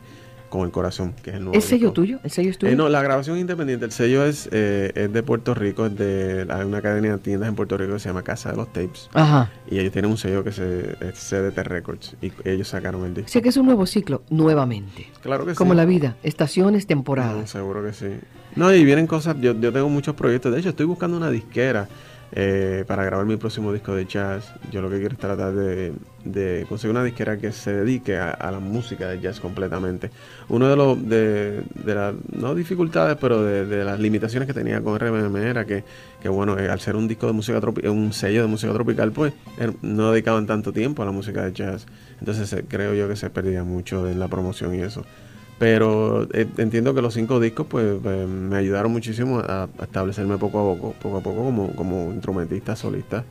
con 0.50 0.62
el 0.62 0.72
corazón, 0.72 1.14
que 1.24 1.32
es 1.32 1.36
el 1.38 1.44
nuevo. 1.44 1.58
¿Es 1.58 1.66
sello 1.66 1.92
tuyo? 1.92 2.20
¿El 2.24 2.32
sello 2.32 2.50
es 2.52 2.58
tuyo? 2.58 2.72
Eh, 2.72 2.76
no, 2.76 2.90
la 2.90 3.02
grabación 3.02 3.38
independiente. 3.38 3.86
El 3.86 3.92
sello 3.92 4.26
es, 4.26 4.50
eh, 4.52 4.92
es 4.96 5.12
de 5.12 5.24
Puerto 5.24 5.54
Rico, 5.54 5.86
es 5.86 5.98
de 5.98 6.46
hay 6.50 6.66
una 6.66 6.82
cadena 6.82 7.10
de 7.10 7.18
tiendas 7.18 7.50
en 7.50 7.56
Puerto 7.56 7.78
Rico 7.78 7.94
que 7.94 8.00
se 8.00 8.10
llama 8.10 8.24
Casa 8.24 8.52
de 8.52 8.58
los 8.58 8.72
Tapes. 8.72 9.10
Ajá. 9.14 9.52
Y 9.70 9.80
ellos 9.80 9.92
tienen 9.92 10.12
un 10.12 10.18
sello 10.18 10.44
que 10.44 10.52
se, 10.52 10.98
es 11.02 11.16
CDT 11.30 11.58
Records 11.60 12.16
y 12.22 12.32
ellos 12.46 12.68
sacaron 12.68 13.06
el 13.06 13.14
disco. 13.14 13.30
Sé 13.30 13.42
que 13.42 13.50
es 13.50 13.58
un 13.58 13.66
nuevo 13.66 13.86
ciclo, 13.86 14.24
nuevamente. 14.30 15.08
Claro 15.22 15.46
que 15.46 15.52
sí. 15.52 15.58
Como 15.58 15.74
la 15.74 15.86
vida, 15.86 16.16
estaciones, 16.24 16.88
temporadas. 16.88 17.50
seguro 17.50 17.84
que 17.84 17.94
sí. 17.94 18.08
No, 18.56 18.74
y 18.74 18.84
vienen 18.84 19.08
cosas, 19.08 19.36
yo, 19.40 19.60
yo 19.60 19.72
tengo 19.72 19.90
muchos 19.90 20.16
proyectos. 20.16 20.54
De 20.54 20.60
hecho, 20.60 20.70
estoy 20.70 20.86
buscando 20.86 21.18
una 21.18 21.30
disquera 21.30 21.88
eh, 22.34 22.84
para 22.86 23.06
grabar 23.06 23.26
mi 23.26 23.38
próximo 23.38 23.72
disco 23.72 23.96
de 23.96 24.06
jazz. 24.06 24.52
Yo 24.72 24.82
lo 24.82 24.90
que 24.90 25.00
quiero 25.00 25.14
es 25.14 25.20
tratar 25.20 25.54
de, 25.54 25.94
conseguir 26.68 26.92
una 26.92 27.04
disquera 27.04 27.38
que 27.38 27.52
se 27.52 27.74
dedique 27.74 28.18
a, 28.18 28.52
la 28.52 28.60
música 28.60 29.08
de 29.08 29.22
jazz 29.22 29.40
completamente. 29.40 30.12
Uno 30.50 30.68
de 30.68 30.76
los 30.76 31.08
de, 31.08 31.64
las, 31.86 32.14
no 32.32 32.54
dificultades, 32.54 33.18
pero 33.20 33.44
de, 33.44 33.84
las 33.84 34.00
limitaciones 34.00 34.48
que 34.48 34.54
tenía 34.54 34.82
con 34.82 35.00
RMM 35.00 35.38
era 35.38 35.66
que, 35.66 35.84
que 36.22 36.30
bueno, 36.30 36.58
eh, 36.60 36.70
al 36.70 36.80
ser 36.80 36.96
un 36.96 37.08
disco 37.08 37.28
de 37.28 37.34
música 37.34 37.62
tropical, 37.62 37.92
un 37.92 38.12
sello 38.12 38.42
de 38.42 38.48
música 38.48 38.74
tropical, 38.74 39.12
pues 39.12 39.34
er, 39.58 39.74
no 39.82 40.12
dedicaban 40.12 40.46
tanto 40.46 40.74
tiempo 40.74 41.02
a 41.04 41.06
la 41.06 41.12
música 41.12 41.46
de 41.46 41.54
jazz. 41.54 41.86
Entonces 42.20 42.52
eh, 42.54 42.66
creo 42.68 42.94
yo 42.94 43.08
que 43.08 43.16
se 43.16 43.30
perdía 43.30 43.64
mucho 43.64 44.08
en 44.08 44.20
la 44.20 44.28
promoción 44.28 44.76
y 44.76 44.80
eso. 44.80 45.06
Pero 45.60 46.28
eh, 46.34 46.48
entiendo 46.58 46.94
que 46.94 47.02
los 47.02 47.14
cinco 47.14 47.40
discos 47.40 47.66
pues, 47.68 47.98
pues 48.02 48.28
me 48.28 48.58
ayudaron 48.58 48.92
muchísimo 48.92 49.40
a, 49.40 49.68
establecerme 49.82 50.38
poco 50.38 50.60
a 50.60 50.76
poco, 50.76 50.96
poco 51.02 51.18
a 51.18 51.22
poco 51.22 51.44
como, 51.44 51.76
como 51.76 52.14
instrumentista, 52.14 52.76
solista. 52.76 53.24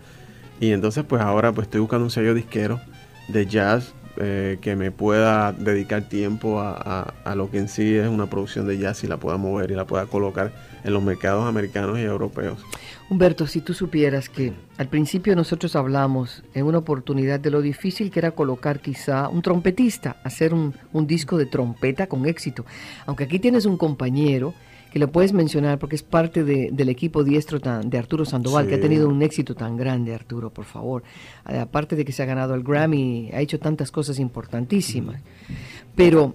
Y 0.59 0.73
entonces 0.73 1.05
pues 1.07 1.23
ahora 1.23 1.53
pues 1.53 1.67
estoy 1.67 1.81
buscando 1.81 2.05
un 2.05 2.11
sello 2.11 2.35
disquero 2.35 2.81
de 3.29 3.47
jazz 3.47 3.93
eh, 4.19 4.59
que 4.61 4.77
me 4.77 4.91
pueda 4.91 5.53
dedicar 5.53 6.09
tiempo 6.09 6.61
a, 6.61 7.15
a, 7.25 7.35
lo 7.35 7.51
que 7.51 7.59
en 7.59 7.69
sí 7.69 7.95
es 7.95 8.09
una 8.09 8.27
producción 8.27 8.67
de 8.67 8.79
jazz 8.79 9.05
y 9.05 9.07
la 9.07 9.19
pueda 9.19 9.37
mover 9.37 9.71
y 9.71 9.75
la 9.75 9.87
pueda 9.87 10.07
colocar 10.07 10.53
en 10.85 10.93
los 10.93 11.03
mercados 11.03 11.47
americanos 11.47 11.99
y 11.99 12.03
europeos. 12.03 12.65
Humberto, 13.09 13.47
si 13.47 13.61
tú 13.61 13.73
supieras 13.73 14.29
que 14.29 14.53
al 14.79 14.89
principio 14.89 15.37
nosotros 15.37 15.77
hablamos 15.77 16.43
en 16.55 16.67
una 16.67 16.79
oportunidad 16.79 17.39
de 17.39 17.51
lo 17.51 17.63
difícil 17.63 18.11
que 18.11 18.19
era 18.19 18.33
colocar 18.33 18.81
quizá 18.81 19.29
un 19.29 19.43
trompetista, 19.43 20.17
hacer 20.25 20.53
un, 20.53 20.75
disco 21.07 21.39
de 21.39 21.47
trompeta 21.47 22.09
con 22.09 22.27
éxito, 22.27 22.65
aunque 23.07 23.25
aquí 23.25 23.39
tienes 23.39 23.65
un 23.65 23.77
compañero 23.77 24.55
que 24.93 24.99
lo 24.99 25.11
puedes 25.11 25.33
mencionar 25.33 25.79
porque 25.79 25.97
es 25.97 26.03
parte 26.03 26.45
del 26.45 26.89
equipo 26.89 27.25
diestro 27.25 27.59
de 27.59 27.99
Arturo 27.99 28.25
Sandoval, 28.25 28.67
que 28.67 28.77
ha 28.77 28.81
tenido 28.81 29.09
un 29.09 29.23
éxito 29.23 29.55
tan 29.55 29.77
grande, 29.77 30.15
Arturo, 30.15 30.51
por 30.51 30.65
favor. 30.65 31.03
Eh, 31.49 31.59
aparte 31.59 31.97
de 31.97 32.05
que 32.05 32.13
se 32.13 32.23
ha 32.23 32.27
ganado 32.27 32.55
el 32.55 32.63
Grammy, 32.63 33.31
ha 33.33 33.41
hecho 33.41 33.59
tantas 33.59 33.91
cosas 33.91 34.19
importantísimas. 34.19 35.21
Pero 35.95 36.35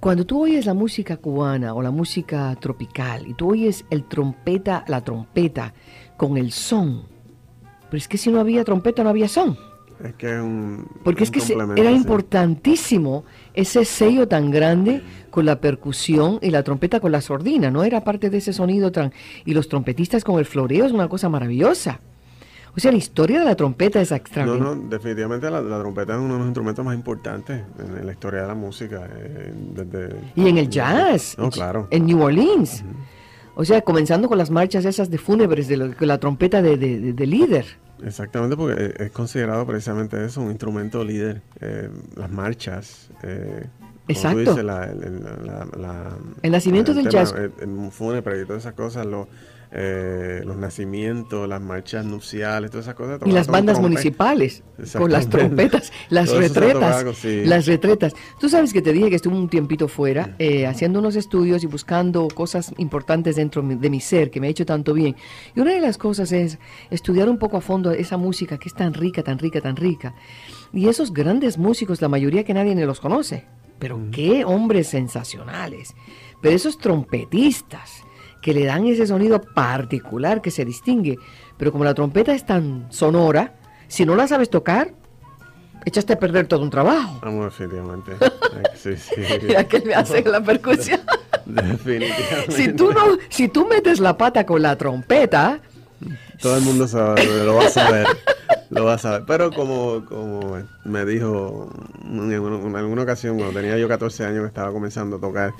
cuando 0.00 0.26
tú 0.26 0.42
oyes 0.42 0.66
la 0.66 0.74
música 0.74 1.16
cubana 1.16 1.74
o 1.74 1.82
la 1.82 1.90
música 1.90 2.54
tropical 2.60 3.26
y 3.26 3.34
tú 3.34 3.50
oyes 3.50 3.84
el 3.90 4.04
trompeta, 4.04 4.84
la 4.86 5.02
trompeta 5.02 5.74
con 6.16 6.36
el 6.36 6.52
son, 6.52 7.02
pero 7.90 7.98
es 7.98 8.06
que 8.06 8.18
si 8.18 8.30
no 8.30 8.38
había 8.38 8.64
trompeta 8.64 9.02
no 9.02 9.10
había 9.10 9.28
son. 9.28 9.67
Es 10.04 10.14
que 10.14 10.36
es 10.36 10.40
un. 10.40 10.86
Porque 11.02 11.24
es 11.24 11.30
que 11.30 11.40
era 11.76 11.90
importantísimo 11.90 13.24
ese 13.54 13.84
sello 13.84 14.28
tan 14.28 14.50
grande 14.50 15.02
con 15.30 15.44
la 15.44 15.60
percusión 15.60 16.38
y 16.40 16.50
la 16.50 16.62
trompeta 16.62 17.00
con 17.00 17.12
la 17.12 17.20
sordina, 17.20 17.70
¿no? 17.70 17.82
Era 17.84 18.04
parte 18.04 18.30
de 18.30 18.38
ese 18.38 18.52
sonido 18.52 18.92
tan. 18.92 19.12
Y 19.44 19.54
los 19.54 19.68
trompetistas 19.68 20.24
con 20.24 20.38
el 20.38 20.44
floreo 20.44 20.86
es 20.86 20.92
una 20.92 21.08
cosa 21.08 21.28
maravillosa. 21.28 22.00
O 22.76 22.80
sea, 22.80 22.92
la 22.92 22.98
historia 22.98 23.40
de 23.40 23.44
la 23.44 23.56
trompeta 23.56 24.00
es 24.00 24.12
extraordinaria. 24.12 24.62
No, 24.64 24.74
no, 24.76 24.88
definitivamente 24.88 25.50
la, 25.50 25.62
trompeta 25.80 26.12
es 26.12 26.20
uno 26.20 26.34
de 26.34 26.38
los 26.38 26.46
instrumentos 26.46 26.84
más 26.84 26.94
importantes 26.94 27.62
en, 27.78 28.06
la 28.06 28.12
historia 28.12 28.42
de 28.42 28.46
la 28.46 28.54
música. 28.54 29.08
Eh, 29.10 29.52
y 30.36 30.48
en 30.48 30.58
el 30.58 30.68
jazz. 30.68 31.36
No, 31.38 31.50
claro. 31.50 31.88
En 31.90 32.06
New 32.06 32.22
Orleans. 32.22 32.84
O 33.56 33.64
sea, 33.64 33.80
comenzando 33.80 34.28
con 34.28 34.38
las 34.38 34.52
marchas 34.52 34.84
esas 34.84 35.10
de 35.10 35.18
fúnebres, 35.18 35.66
de, 35.66 35.76
la 35.76 36.18
trompeta 36.18 36.62
de, 36.62 36.76
líder. 37.26 37.66
Exactamente, 38.04 38.56
porque 38.56 38.94
es 38.98 39.10
considerado 39.10 39.66
precisamente 39.66 40.24
eso, 40.24 40.40
un 40.40 40.50
instrumento 40.50 41.04
líder. 41.04 41.42
Eh, 41.60 41.90
las 42.16 42.30
marchas. 42.30 43.10
Eh, 43.22 43.66
Exacto. 44.08 44.56
el 46.42 46.50
nacimiento 46.50 46.94
del 46.94 47.08
jazz. 47.08 47.34
El, 47.34 47.90
fúnebre 47.90 48.40
y 48.40 48.44
todas 48.44 48.62
esas 48.62 48.74
cosas, 48.74 49.06
lo, 49.06 49.28
eh, 49.70 50.42
los 50.46 50.56
nacimientos, 50.56 51.46
las 51.46 51.60
marchas 51.60 52.04
nupciales, 52.04 52.70
todas 52.70 52.86
esas 52.86 52.94
cosas. 52.94 53.20
Y 53.26 53.32
las 53.32 53.48
bandas 53.48 53.78
municipales, 53.78 54.62
con 54.96 55.12
las 55.12 55.28
trompetas, 55.28 55.92
las 56.08 56.30
retretas, 56.30 57.04
las 57.22 57.66
retretas. 57.66 58.14
Tú 58.40 58.48
sabes 58.48 58.72
que 58.72 58.80
te 58.80 58.94
dije 58.94 59.10
que 59.10 59.16
estuve 59.16 59.36
un 59.36 59.48
tiempito 59.48 59.86
fuera, 59.86 60.34
eh, 60.38 60.66
haciendo 60.66 61.00
unos 61.00 61.16
estudios 61.16 61.62
y 61.64 61.66
buscando 61.66 62.28
cosas 62.28 62.72
importantes 62.78 63.36
dentro 63.36 63.60
de 63.62 63.90
mi 63.90 64.00
ser, 64.00 64.30
que 64.30 64.40
me 64.40 64.46
ha 64.46 64.50
hecho 64.50 64.64
tanto 64.64 64.94
bien. 64.94 65.16
Y 65.54 65.60
una 65.60 65.72
de 65.72 65.80
las 65.80 65.98
cosas 65.98 66.32
es 66.32 66.58
estudiar 66.90 67.28
un 67.28 67.38
poco 67.38 67.58
a 67.58 67.60
fondo 67.60 67.90
esa 67.90 68.16
música 68.16 68.58
que 68.58 68.68
es 68.68 68.74
tan 68.74 68.94
rica, 68.94 69.22
tan 69.22 69.38
rica, 69.38 69.60
tan 69.60 69.76
rica. 69.76 70.14
Y 70.72 70.88
esos 70.88 71.12
grandes 71.12 71.58
músicos, 71.58 72.00
la 72.00 72.08
mayoría 72.08 72.44
que 72.44 72.54
nadie 72.54 72.74
ni 72.74 72.84
los 72.84 73.00
conoce. 73.00 73.44
Pero 73.78 74.00
qué 74.10 74.44
hombres 74.44 74.88
sensacionales. 74.88 75.94
Pero 76.40 76.56
esos 76.56 76.78
trompetistas 76.78 78.02
que 78.40 78.54
le 78.54 78.64
dan 78.64 78.86
ese 78.86 79.06
sonido 79.06 79.40
particular 79.40 80.40
que 80.40 80.50
se 80.50 80.64
distingue. 80.64 81.18
Pero 81.56 81.72
como 81.72 81.84
la 81.84 81.94
trompeta 81.94 82.32
es 82.32 82.46
tan 82.46 82.86
sonora, 82.90 83.54
si 83.88 84.04
no 84.04 84.14
la 84.14 84.28
sabes 84.28 84.50
tocar, 84.50 84.94
echaste 85.84 86.12
a 86.12 86.18
perder 86.18 86.46
todo 86.46 86.62
un 86.62 86.70
trabajo. 86.70 87.18
Vamos, 87.22 87.46
definitivamente. 87.46 88.12
sí, 88.74 88.96
sí. 88.96 89.14
Mira 89.42 89.64
que 89.64 89.80
me 89.80 89.94
hace 89.94 90.22
la 90.22 90.42
percusión. 90.42 91.00
definitivamente. 91.46 92.52
Si 92.52 92.72
tú, 92.72 92.92
no, 92.92 93.18
si 93.28 93.48
tú 93.48 93.66
metes 93.66 94.00
la 94.00 94.16
pata 94.16 94.46
con 94.46 94.62
la 94.62 94.76
trompeta... 94.76 95.60
Todo 96.40 96.56
el 96.56 96.62
mundo 96.62 96.86
sabe, 96.86 97.24
lo 97.44 97.54
va 97.54 97.66
a 97.66 97.70
saber. 97.70 98.06
lo 98.70 98.84
va 98.84 98.94
a 98.94 98.98
saber. 98.98 99.24
Pero 99.26 99.50
como, 99.50 100.04
como 100.04 100.58
me 100.84 101.04
dijo 101.04 101.70
en, 102.04 102.32
en 102.32 102.76
alguna 102.76 103.02
ocasión, 103.02 103.36
cuando 103.36 103.58
tenía 103.58 103.76
yo 103.78 103.88
14 103.88 104.24
años, 104.24 104.42
que 104.42 104.48
estaba 104.48 104.72
comenzando 104.72 105.16
a 105.16 105.20
tocar 105.20 105.52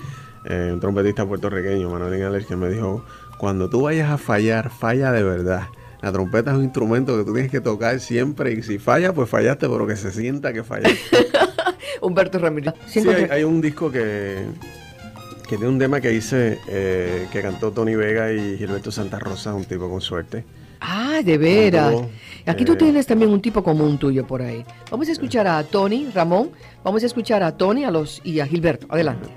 eh, 0.44 0.70
un 0.72 0.80
trompetista 0.80 1.26
puertorriqueño, 1.26 1.90
Manuel 1.90 2.14
Ingaler, 2.14 2.44
que 2.44 2.56
me 2.56 2.68
dijo, 2.70 3.04
cuando 3.38 3.68
tú 3.68 3.82
vayas 3.82 4.10
a 4.10 4.18
fallar, 4.18 4.70
falla 4.70 5.12
de 5.12 5.22
verdad. 5.22 5.68
La 6.00 6.12
trompeta 6.12 6.52
es 6.52 6.56
un 6.56 6.64
instrumento 6.64 7.16
que 7.18 7.24
tú 7.24 7.32
tienes 7.32 7.50
que 7.50 7.60
tocar 7.60 7.98
siempre 7.98 8.52
y 8.52 8.62
si 8.62 8.78
falla, 8.78 9.12
pues 9.12 9.28
fallaste, 9.28 9.68
pero 9.68 9.86
que 9.86 9.96
se 9.96 10.12
sienta 10.12 10.52
que 10.52 10.62
fallaste. 10.62 10.98
Humberto 12.00 12.38
Ramírez. 12.38 12.74
Sí, 12.86 13.02
hay, 13.30 13.42
un 13.42 13.60
disco 13.60 13.90
que, 13.90 14.44
que 15.48 15.56
tiene 15.56 15.72
un 15.72 15.78
tema 15.78 16.00
que 16.00 16.12
hice, 16.12 16.60
eh, 16.68 17.26
que 17.32 17.40
cantó 17.40 17.72
Tony 17.72 17.94
Vega 17.94 18.30
y 18.30 18.58
Gilberto 18.58 18.92
Santa 18.92 19.18
Rosa, 19.18 19.54
un 19.54 19.64
tipo 19.64 19.88
con 19.88 20.02
suerte. 20.02 20.44
Ah, 20.78 21.22
de 21.24 21.38
veras. 21.38 21.96
Aquí 22.46 22.66
tú 22.66 22.74
eh, 22.74 22.76
tienes 22.76 23.06
también 23.06 23.30
un 23.30 23.40
tipo 23.40 23.64
común 23.64 23.98
tuyo 23.98 24.26
por 24.26 24.42
ahí. 24.42 24.62
Vamos 24.90 25.08
a 25.08 25.12
escuchar 25.12 25.46
a 25.46 25.64
Tony, 25.64 26.10
Ramón, 26.14 26.50
vamos 26.84 27.02
a 27.02 27.06
escuchar 27.06 27.42
a 27.42 27.56
Tony 27.56 27.84
a 27.84 27.90
los, 27.90 28.20
y 28.24 28.40
a 28.40 28.46
Gilberto. 28.46 28.86
Adelante. 28.90 29.30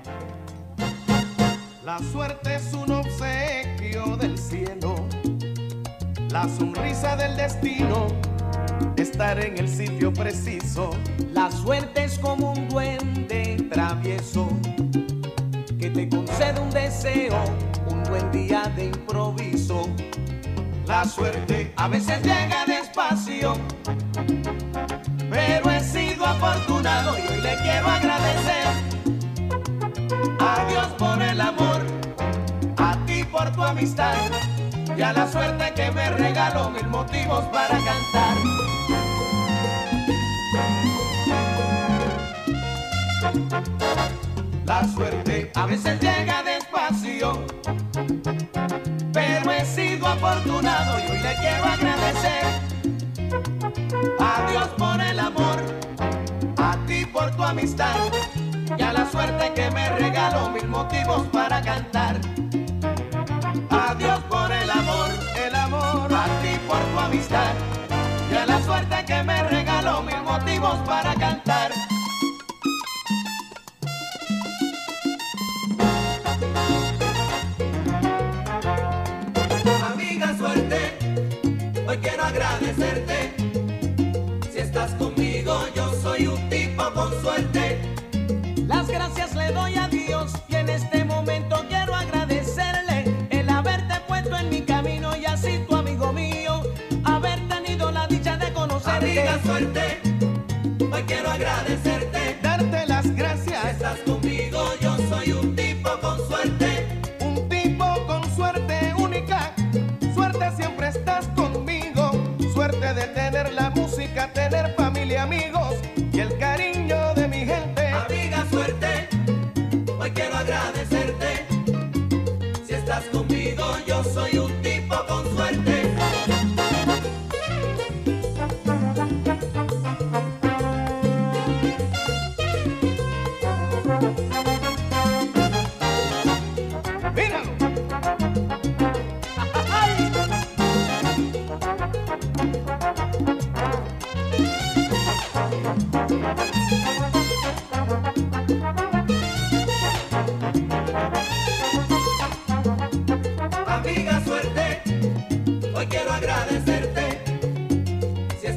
La 1.82 1.98
suerte 1.98 2.56
es 2.56 2.74
un 2.74 2.92
obsequio 2.92 4.16
del 4.18 4.36
cielo, 4.36 4.94
la 6.30 6.46
sonrisa 6.46 7.16
del 7.16 7.36
destino, 7.36 8.06
estar 8.96 9.42
en 9.42 9.56
el 9.56 9.68
sitio 9.68 10.12
preciso. 10.12 10.90
La 11.32 11.50
suerte 11.50 12.04
es 12.04 12.18
como 12.18 12.52
un 12.52 12.68
duende 12.68 13.66
travieso 13.70 14.48
te 16.02 16.16
concede 16.16 16.60
un 16.60 16.70
deseo, 16.70 17.44
un 17.88 18.02
buen 18.04 18.30
día 18.32 18.62
de 18.74 18.86
improviso. 18.86 19.88
La 20.86 21.04
suerte 21.04 21.72
a 21.76 21.86
veces 21.88 22.20
llega 22.22 22.64
despacio, 22.66 23.54
pero 25.30 25.70
he 25.70 25.80
sido 25.80 26.26
afortunado 26.26 27.16
y 27.18 27.22
hoy 27.32 27.40
le 27.40 27.56
quiero 27.56 27.86
agradecer 27.86 28.66
a 30.40 30.64
Dios 30.68 30.86
por 30.98 31.22
el 31.22 31.40
amor, 31.40 31.82
a 32.78 32.96
ti 33.06 33.22
por 33.24 33.52
tu 33.52 33.62
amistad 33.62 34.14
y 34.96 35.02
a 35.02 35.12
la 35.12 35.30
suerte 35.30 35.72
que 35.74 35.90
me 35.92 36.10
regaló 36.10 36.70
mil 36.70 36.88
motivos 36.88 37.44
para 37.44 37.78
cantar. 37.78 38.36
La 44.64 44.84
suerte 44.84 45.50
a 45.54 45.66
veces 45.66 46.00
llega 46.00 46.42
despacio, 46.42 47.44
pero 49.12 49.50
he 49.50 49.64
sido 49.64 50.06
afortunado 50.06 50.98
y 51.00 51.10
hoy 51.10 51.18
le 51.18 51.34
quiero 51.34 51.64
agradecer 51.64 52.44
a 54.20 54.50
Dios 54.50 54.68
por 54.78 55.00
el 55.00 55.18
amor, 55.18 55.58
a 56.58 56.76
ti 56.86 57.04
por 57.06 57.34
tu 57.36 57.42
amistad 57.42 58.12
y 58.78 58.82
a 58.82 58.92
la 58.92 59.10
suerte 59.10 59.52
que 59.52 59.70
me 59.70 59.88
regaló 59.98 60.50
mil 60.50 60.68
motivos 60.68 61.26
para 61.32 61.60
cantar. 61.60 62.20
Adiós 63.68 64.20
por 64.30 64.50
el 64.52 64.70
amor, 64.70 65.10
el 65.44 65.54
amor, 65.54 66.12
a 66.12 66.24
ti 66.40 66.58
por 66.68 66.78
tu 66.78 66.98
amistad 66.98 67.52
y 68.30 68.34
a 68.34 68.46
la 68.46 68.62
suerte 68.62 69.04
que 69.04 69.22
me 69.24 69.42
regaló 69.42 70.02
mil 70.02 70.22
motivos 70.22 70.76
para 70.86 71.14
cantar. 71.14 71.51
Quiero 82.02 82.24
agradecerte. 82.24 83.32
Si 84.52 84.58
estás 84.58 84.92
conmigo, 84.94 85.54
yo 85.74 85.90
soy 86.02 86.26
un 86.26 86.48
tipo 86.50 86.82
con 86.92 87.10
suerte. 87.22 87.78
Las 88.66 88.88
gracias 88.88 89.34
le 89.34 89.52
doy 89.52 89.76
a 89.76 89.88
Dios 89.88 90.32
y 90.48 90.56
en 90.56 90.68
este 90.68 91.04
momento 91.04 91.64
quiero 91.68 91.94
agradecerle 91.94 93.04
el 93.30 93.48
haberte 93.48 93.94
puesto 94.08 94.36
en 94.36 94.50
mi 94.50 94.62
camino 94.62 95.16
y 95.16 95.24
así 95.24 95.64
tu 95.68 95.76
amigo 95.76 96.12
mío, 96.12 96.62
haber 97.04 97.46
tenido 97.48 97.90
la 97.92 98.06
dicha 98.06 98.36
de 98.36 98.52
conocerte. 98.52 99.20
Amiga 99.20 99.40
suerte, 99.44 100.00
hoy 100.92 101.02
quiero 101.06 101.30
agradecerte, 101.30 102.01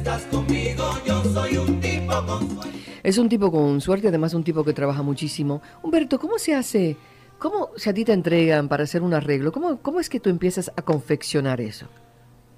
estás 0.06 0.22
conmigo, 0.26 0.84
yo 1.04 1.24
soy 1.24 1.56
un 1.56 1.80
tipo 1.80 2.12
con 2.26 2.48
suerte. 2.48 2.78
Es 3.02 3.18
un 3.18 3.28
tipo 3.28 3.50
con 3.50 3.80
suerte, 3.80 4.06
además 4.08 4.34
un 4.34 4.44
tipo 4.44 4.62
que 4.62 4.72
trabaja 4.72 5.02
muchísimo. 5.02 5.60
Humberto, 5.82 6.20
¿cómo 6.20 6.38
se 6.38 6.54
hace? 6.54 6.96
¿Cómo 7.40 7.70
si 7.76 7.90
a 7.90 7.94
ti 7.94 8.04
te 8.04 8.12
entregan 8.12 8.68
para 8.68 8.84
hacer 8.84 9.02
un 9.02 9.14
arreglo? 9.14 9.50
¿Cómo, 9.50 9.78
cómo 9.82 9.98
es 9.98 10.08
que 10.08 10.20
tú 10.20 10.30
empiezas 10.30 10.70
a 10.76 10.82
confeccionar 10.82 11.60
eso? 11.60 11.86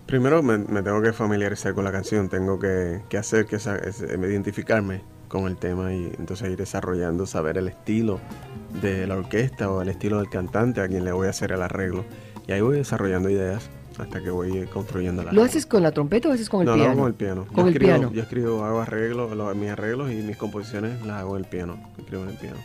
Primero 0.05 0.43
me, 0.43 0.59
me 0.59 0.83
tengo 0.83 1.00
que 1.00 1.12
familiarizar 1.14 1.73
con 1.75 1.85
la 1.85 1.93
canción, 1.93 2.28
tengo 2.28 2.59
que, 2.59 3.00
que 3.09 3.17
hacer 3.17 3.47
que 3.47 3.57
esa- 3.57 3.76
es- 3.78 4.02
eh, 4.02 4.19
identificarme 4.19 5.02
con 5.28 5.47
el 5.47 5.57
tema 5.57 5.93
y 5.95 6.05
entonces 6.19 6.50
ir 6.50 6.57
desarrollando, 6.59 7.25
saber 7.26 7.57
el 7.57 7.69
estilo 7.69 8.21
de 8.83 9.07
la 9.07 9.17
orquesta 9.17 9.71
o 9.71 9.81
el 9.81 9.88
estilo 9.88 10.19
del 10.19 10.28
cantante 10.28 10.83
a 10.83 10.88
quien 10.88 11.05
le 11.05 11.12
voy 11.12 11.26
a 11.26 11.31
hacer 11.31 11.52
el 11.52 11.62
arreglo. 11.62 12.05
Y 12.47 12.52
ahí 12.52 12.61
voy 12.61 12.76
desarrollando 12.76 13.28
ideas 13.31 13.71
hasta 13.99 14.21
que 14.23 14.31
voy 14.31 14.57
eh, 14.59 14.67
construyendo 14.73 15.23
la 15.25 15.33
¿Lo 15.33 15.43
haces 15.43 15.67
con 15.67 15.83
la 15.83 15.90
trompeta 15.93 16.28
o 16.28 16.33
haces 16.33 16.49
con 16.49 16.61
el 16.61 16.67
no, 16.67 16.75
piano? 16.75 16.90
hago 16.90 16.99
con 17.00 17.09
el 17.09 17.14
piano. 17.14 17.47
Con 17.47 17.57
yo 17.57 17.62
el 17.62 17.69
escribo, 17.75 17.88
piano. 17.93 18.12
Yo 18.12 18.23
escribo, 18.23 18.64
hago 18.64 18.81
arreglos, 18.81 19.37
lo- 19.37 19.54
mis 19.54 19.71
arreglos 19.71 20.11
y 20.13 20.17
mis 20.17 20.37
composiciones 20.37 21.00
las 21.04 21.19
hago 21.19 21.37
en 21.37 21.45
el 21.45 21.50
piano. 21.50 21.78
Escribo 21.99 22.23
en 22.25 22.28
el 22.30 22.37
piano. 22.37 22.56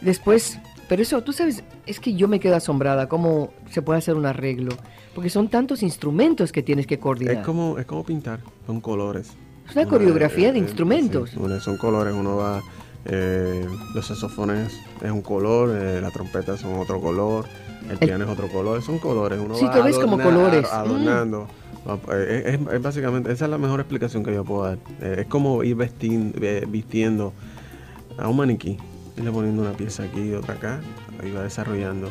Después, 0.00 0.58
pero 0.88 1.02
eso, 1.02 1.22
tú 1.22 1.32
sabes, 1.32 1.62
es 1.86 2.00
que 2.00 2.14
yo 2.14 2.26
me 2.28 2.40
quedo 2.40 2.56
asombrada 2.56 3.08
cómo 3.08 3.52
se 3.70 3.82
puede 3.82 3.98
hacer 3.98 4.14
un 4.14 4.26
arreglo, 4.26 4.72
porque 5.14 5.30
son 5.30 5.48
tantos 5.48 5.82
instrumentos 5.82 6.52
que 6.52 6.62
tienes 6.62 6.86
que 6.86 6.98
coordinar. 6.98 7.36
Es 7.36 7.44
como, 7.44 7.78
es 7.78 7.86
como 7.86 8.04
pintar, 8.04 8.40
son 8.66 8.80
colores. 8.80 9.32
Es 9.68 9.76
una 9.76 9.86
coreografía 9.86 10.52
de 10.52 10.58
eh, 10.58 10.62
instrumentos. 10.62 11.30
sí, 11.30 11.38
son 11.60 11.76
colores, 11.76 12.14
uno 12.14 12.36
va, 12.36 12.60
eh, 13.06 13.66
los 13.94 14.06
saxofones 14.06 14.78
es 15.02 15.10
un 15.10 15.22
color, 15.22 15.70
eh, 15.74 16.00
la 16.00 16.10
trompeta 16.10 16.56
son 16.56 16.74
otro 16.78 17.00
color, 17.00 17.46
el, 17.90 17.98
piano 17.98 18.24
es 18.24 18.30
otro 18.30 18.48
color, 18.48 18.82
son 18.82 18.98
colores, 18.98 19.38
uno 19.42 19.54
Sí, 19.56 19.64
va 19.64 19.72
tú 19.78 19.82
ves 19.84 19.98
como 19.98 20.18
colores. 20.18 20.66
adornando. 20.70 21.48
Eh, 22.12 22.42
Es, 22.46 22.54
es- 22.60 22.74
es 22.74 22.82
básicamente, 22.82 23.32
esa 23.32 23.46
es 23.46 23.50
la 23.50 23.58
mejor 23.58 23.80
explicación 23.80 24.22
que 24.22 24.34
yo 24.34 24.44
puedo 24.44 24.64
dar. 24.64 24.78
Eh, 25.00 25.16
es 25.20 25.26
como 25.26 25.64
ir 25.64 25.76
vestin- 25.76 26.32
eh, 26.40 26.66
vistiendo 26.68 27.32
a 28.18 28.28
un 28.28 28.36
maniquí, 28.36 28.76
irle 29.16 29.30
poniendo 29.32 29.62
una 29.62 29.72
pieza 29.72 30.02
aquí 30.04 30.20
y 30.20 30.34
otra 30.34 30.54
acá, 30.54 30.80
y 31.26 31.30
va 31.30 31.42
desarrollando. 31.42 32.10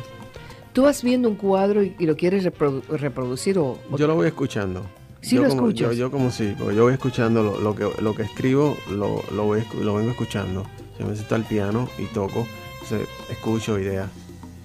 Tú 0.72 0.82
vas 0.82 1.02
viendo 1.02 1.28
un 1.28 1.36
cuadro 1.36 1.82
y, 1.82 1.94
y 1.98 2.06
lo 2.06 2.16
quieres 2.16 2.44
reprodu- 2.44 2.82
reproducir 2.88 3.58
o, 3.58 3.78
o- 3.90 3.96
Yo 3.96 4.06
lo 4.08 4.16
voy 4.16 4.26
escuchando. 4.26 4.82
Sí 5.20 5.36
yo 5.36 5.42
lo 5.42 5.48
como. 5.50 5.70
Yo, 5.70 5.92
yo 5.92 6.10
como 6.10 6.30
sí, 6.30 6.54
porque 6.58 6.74
yo 6.74 6.84
voy 6.84 6.94
escuchando 6.94 7.42
lo, 7.42 7.60
lo 7.60 7.74
que, 7.74 7.88
lo 8.02 8.14
que 8.14 8.22
escribo, 8.22 8.76
lo, 8.90 9.22
lo, 9.34 9.44
voy 9.44 9.62
lo 9.80 9.94
vengo 9.94 10.10
escuchando. 10.10 10.64
Yo 11.00 11.06
me 11.06 11.16
siento 11.16 11.34
al 11.34 11.44
piano 11.44 11.88
y 11.98 12.04
toco, 12.04 12.46
entonces 12.74 13.08
escucho 13.30 13.78
ideas. 13.78 14.10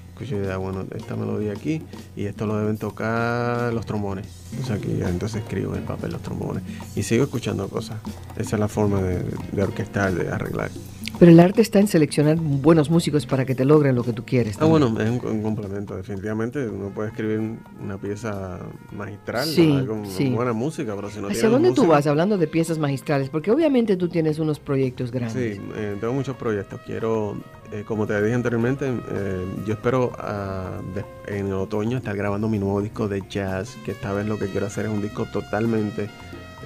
Escucho 0.09 0.35
ideas, 0.35 0.57
bueno, 0.57 0.85
esta 0.95 1.15
melodía 1.15 1.53
aquí 1.53 1.81
y 2.15 2.25
esto 2.25 2.45
lo 2.45 2.57
deben 2.57 2.77
tocar 2.77 3.73
los 3.73 3.85
trombones. 3.85 4.27
Entonces 4.51 4.77
aquí 4.77 5.01
entonces 5.01 5.41
escribo 5.41 5.73
en 5.73 5.79
el 5.79 5.85
papel 5.85 6.11
los 6.11 6.21
trombones 6.21 6.63
y 6.95 7.03
sigo 7.03 7.23
escuchando 7.23 7.69
cosas. 7.69 7.97
Esa 8.35 8.55
es 8.57 8.59
la 8.59 8.67
forma 8.67 9.01
de 9.01 9.63
orquestar, 9.63 10.13
de 10.13 10.29
arreglar. 10.29 10.71
Pero 11.19 11.31
el 11.31 11.39
arte 11.39 11.61
está 11.61 11.79
en 11.79 11.87
seleccionar 11.87 12.37
buenos 12.37 12.89
músicos 12.89 13.25
para 13.25 13.45
que 13.45 13.55
te 13.55 13.63
logren 13.65 13.95
lo 13.95 14.03
que 14.03 14.13
tú 14.13 14.23
quieres. 14.25 14.57
Ah, 14.59 14.65
bueno, 14.65 14.87
es 14.99 15.09
un, 15.09 15.25
un 15.25 15.41
complemento, 15.43 15.95
definitivamente. 15.95 16.67
Uno 16.67 16.89
puede 16.89 17.09
escribir 17.09 17.39
un- 17.39 17.59
una 17.81 17.97
pieza 17.97 18.59
magistral, 18.91 19.45
Sí, 19.47 19.67
¿no? 19.67 19.85
con 19.85 20.05
sí. 20.05 20.29
buena 20.31 20.53
música, 20.53 20.93
pero 20.95 21.09
si 21.09 21.19
no 21.19 21.27
¿Hacia 21.29 21.49
dónde 21.49 21.69
tú 21.69 21.81
música- 21.81 21.87
vas 21.95 22.07
hablando 22.07 22.37
de 22.37 22.47
piezas 22.47 22.77
magistrales? 22.79 23.29
Porque 23.29 23.51
obviamente 23.51 23.95
tú 23.97 24.09
tienes 24.09 24.39
unos 24.39 24.59
proyectos 24.59 25.11
grandes. 25.11 25.55
Sí, 25.57 25.61
eh, 25.75 25.95
tengo 25.99 26.13
muchos 26.13 26.35
proyectos. 26.35 26.81
Quiero, 26.85 27.37
eh, 27.71 27.83
como 27.87 28.05
te 28.07 28.21
dije 28.21 28.33
anteriormente, 28.35 28.85
eh, 28.87 29.45
yo 29.65 29.73
espero 29.73 30.11
ah, 30.17 30.79
de- 30.93 31.37
en 31.37 31.47
el 31.47 31.53
otoño 31.53 31.97
estar 31.97 32.15
grabando 32.17 32.49
mi 32.49 32.59
nuevo 32.59 32.81
disco 32.81 33.07
de 33.07 33.23
jazz, 33.29 33.77
que 33.85 33.91
esta 33.91 34.11
vez 34.13 34.27
lo 34.27 34.37
que 34.37 34.47
quiero 34.47 34.65
hacer 34.67 34.85
es 34.85 34.91
un 34.91 35.01
disco 35.01 35.25
totalmente 35.31 36.09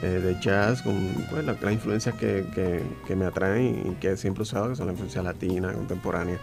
eh, 0.01 0.07
de 0.07 0.39
jazz, 0.39 0.81
con 0.81 0.95
pues, 1.29 1.43
la- 1.45 1.55
las 1.62 1.73
influencias 1.73 2.15
que, 2.15 2.45
que- 2.53 3.15
me 3.15 3.25
atraen 3.25 3.91
y 3.91 3.95
que 3.95 4.15
siempre 4.17 4.41
he 4.41 4.43
usado, 4.43 4.69
que 4.69 4.75
son 4.75 4.85
la 4.88 4.93
influencia 4.93 5.21
latina, 5.21 5.73
contemporánea 5.73 6.38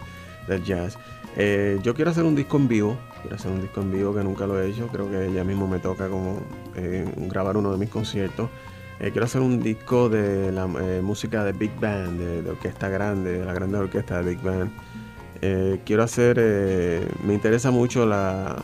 del 0.47 0.63
jazz. 0.63 0.97
Eh, 1.35 1.79
yo 1.83 1.93
quiero 1.93 2.11
hacer 2.11 2.23
un 2.23 2.35
disco 2.35 2.57
en 2.57 2.67
vivo, 2.67 2.97
quiero 3.21 3.35
hacer 3.35 3.51
un 3.51 3.61
disco 3.61 3.81
en 3.81 3.91
vivo 3.91 4.13
que 4.15 4.23
nunca 4.23 4.47
lo 4.47 4.59
he 4.61 4.69
hecho, 4.69 4.87
creo 4.87 5.09
que 5.09 5.31
ya 5.33 5.43
mismo 5.43 5.67
me 5.67 5.79
toca 5.79 6.07
como 6.09 6.39
eh, 6.75 7.05
grabar 7.29 7.57
uno 7.57 7.71
de 7.71 7.77
mis 7.77 7.89
conciertos. 7.89 8.49
Quiero 8.99 9.25
hacer 9.25 9.41
un 9.41 9.61
disco 9.61 10.09
de 10.09 10.51
la 10.51 10.65
música 10.65 11.43
de 11.43 11.51
Big 11.51 11.79
Band, 11.79 12.19
de, 12.19 12.41
de 12.41 12.49
orquesta 12.49 12.89
grande, 12.89 13.39
de 13.39 13.45
la 13.45 13.53
grande 13.53 13.77
orquesta 13.77 14.23
de 14.23 14.29
Big 14.31 14.41
Band. 14.41 14.71
Quiero 15.85 16.01
hacer, 16.01 16.39
me 17.23 17.35
interesa 17.35 17.69
mucho 17.69 18.07
la, 18.07 18.55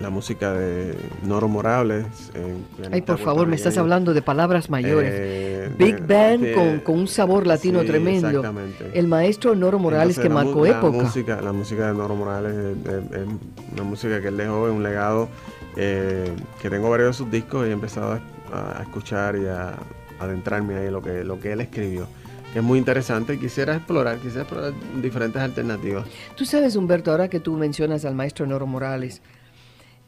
la 0.00 0.10
música 0.10 0.52
de 0.52 0.94
Noro 1.24 1.48
Morales. 1.48 2.06
eh, 2.34 2.54
Ay, 2.92 3.02
por 3.02 3.18
favor, 3.18 3.46
me 3.48 3.56
estás 3.56 3.76
hablando 3.78 4.14
de 4.14 4.22
palabras 4.22 4.70
mayores. 4.70 5.12
Eh, 5.14 5.70
Big 5.76 6.06
Band 6.06 6.54
con, 6.54 6.78
con 6.80 6.98
un 7.00 7.08
sabor 7.08 7.46
latino 7.46 7.80
sí, 7.80 7.86
tremendo. 7.88 8.28
Exactamente. 8.28 8.90
El 8.94 9.08
maestro 9.08 9.54
Noro 9.56 9.78
Morales 9.80 10.16
Entonces, 10.16 10.22
que 10.22 10.28
la 10.28 10.34
marcó 10.44 10.64
la 10.64 10.70
época. 10.78 11.04
Música, 11.04 11.40
la 11.42 11.52
música 11.52 11.88
de 11.88 11.94
Noro 11.94 12.14
Morales 12.14 12.54
es, 12.54 12.86
es- 12.92 13.12
es 13.22 13.26
una 13.72 13.82
música 13.82 14.20
que 14.20 14.28
él 14.28 14.36
dejó, 14.36 14.68
es 14.68 14.72
un 14.74 14.82
legado 14.84 15.28
eh, 15.76 16.30
que 16.62 16.70
tengo 16.70 16.88
varios 16.90 17.08
de 17.08 17.12
sus 17.14 17.30
discos 17.30 17.66
y 17.66 17.70
he 17.70 17.72
empezado 17.72 18.20
a, 18.52 18.78
a 18.78 18.82
escuchar 18.82 19.36
y 19.36 19.46
a, 19.46 19.74
adentrarme 20.20 20.76
ahí 20.76 20.86
en 20.86 20.92
lo 20.92 21.02
que, 21.02 21.22
lo 21.24 21.38
que 21.40 21.52
él 21.52 21.60
escribió. 21.60 22.06
Que 22.52 22.60
es 22.60 22.64
muy 22.64 22.78
interesante 22.78 23.34
y 23.34 23.38
quisiera 23.38 23.74
explorar, 23.76 24.16
quisiera 24.18 24.42
explorar 24.42 24.72
diferentes 25.02 25.40
alternativas. 25.42 26.06
Tú 26.34 26.44
sabes, 26.44 26.76
Humberto, 26.76 27.10
ahora 27.10 27.28
que 27.28 27.40
tú 27.40 27.54
mencionas 27.56 28.04
al 28.04 28.14
maestro 28.14 28.46
Noro 28.46 28.66
Morales, 28.66 29.20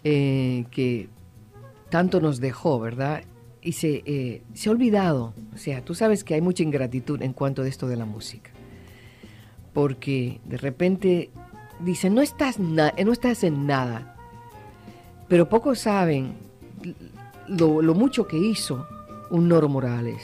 eh, 0.04 0.64
que 0.70 1.08
tanto 1.90 2.20
nos 2.20 2.40
dejó, 2.40 2.78
¿verdad? 2.80 3.22
Y 3.62 3.72
se, 3.72 4.02
eh, 4.06 4.42
se 4.54 4.68
ha 4.68 4.72
olvidado. 4.72 5.34
O 5.54 5.58
sea, 5.58 5.84
tú 5.84 5.94
sabes 5.94 6.24
que 6.24 6.34
hay 6.34 6.40
mucha 6.40 6.62
ingratitud 6.62 7.20
en 7.22 7.32
cuanto 7.32 7.62
a 7.62 7.68
esto 7.68 7.86
de 7.88 7.96
la 7.96 8.06
música. 8.06 8.50
Porque 9.72 10.40
de 10.44 10.56
repente 10.56 11.30
dicen, 11.80 12.14
no 12.14 12.22
estás, 12.22 12.58
na- 12.58 12.94
no 13.04 13.12
estás 13.12 13.44
en 13.44 13.66
nada. 13.66 14.16
Pero 15.28 15.48
pocos 15.48 15.78
saben 15.80 16.34
lo, 17.48 17.82
lo 17.82 17.94
mucho 17.94 18.26
que 18.26 18.36
hizo 18.38 18.86
un 19.30 19.48
Noro 19.48 19.68
Morales. 19.68 20.22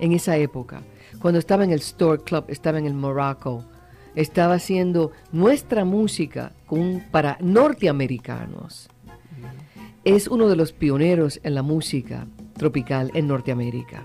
en 0.00 0.12
esa 0.12 0.36
época, 0.36 0.82
cuando 1.20 1.38
estaba 1.40 1.64
en 1.64 1.70
el 1.72 1.80
Store 1.80 2.22
Club, 2.22 2.44
estaba 2.48 2.78
en 2.78 2.86
el 2.86 2.94
Morocco, 2.94 3.64
estaba 4.14 4.54
haciendo 4.54 5.12
nuestra 5.32 5.84
música 5.84 6.52
para 7.10 7.38
norteamericanos. 7.40 8.88
Es 10.04 10.28
uno 10.28 10.48
de 10.48 10.56
los 10.56 10.72
pioneros 10.72 11.40
en 11.42 11.54
la 11.54 11.62
música 11.62 12.26
tropical 12.54 13.10
en 13.14 13.28
Norteamérica. 13.28 14.04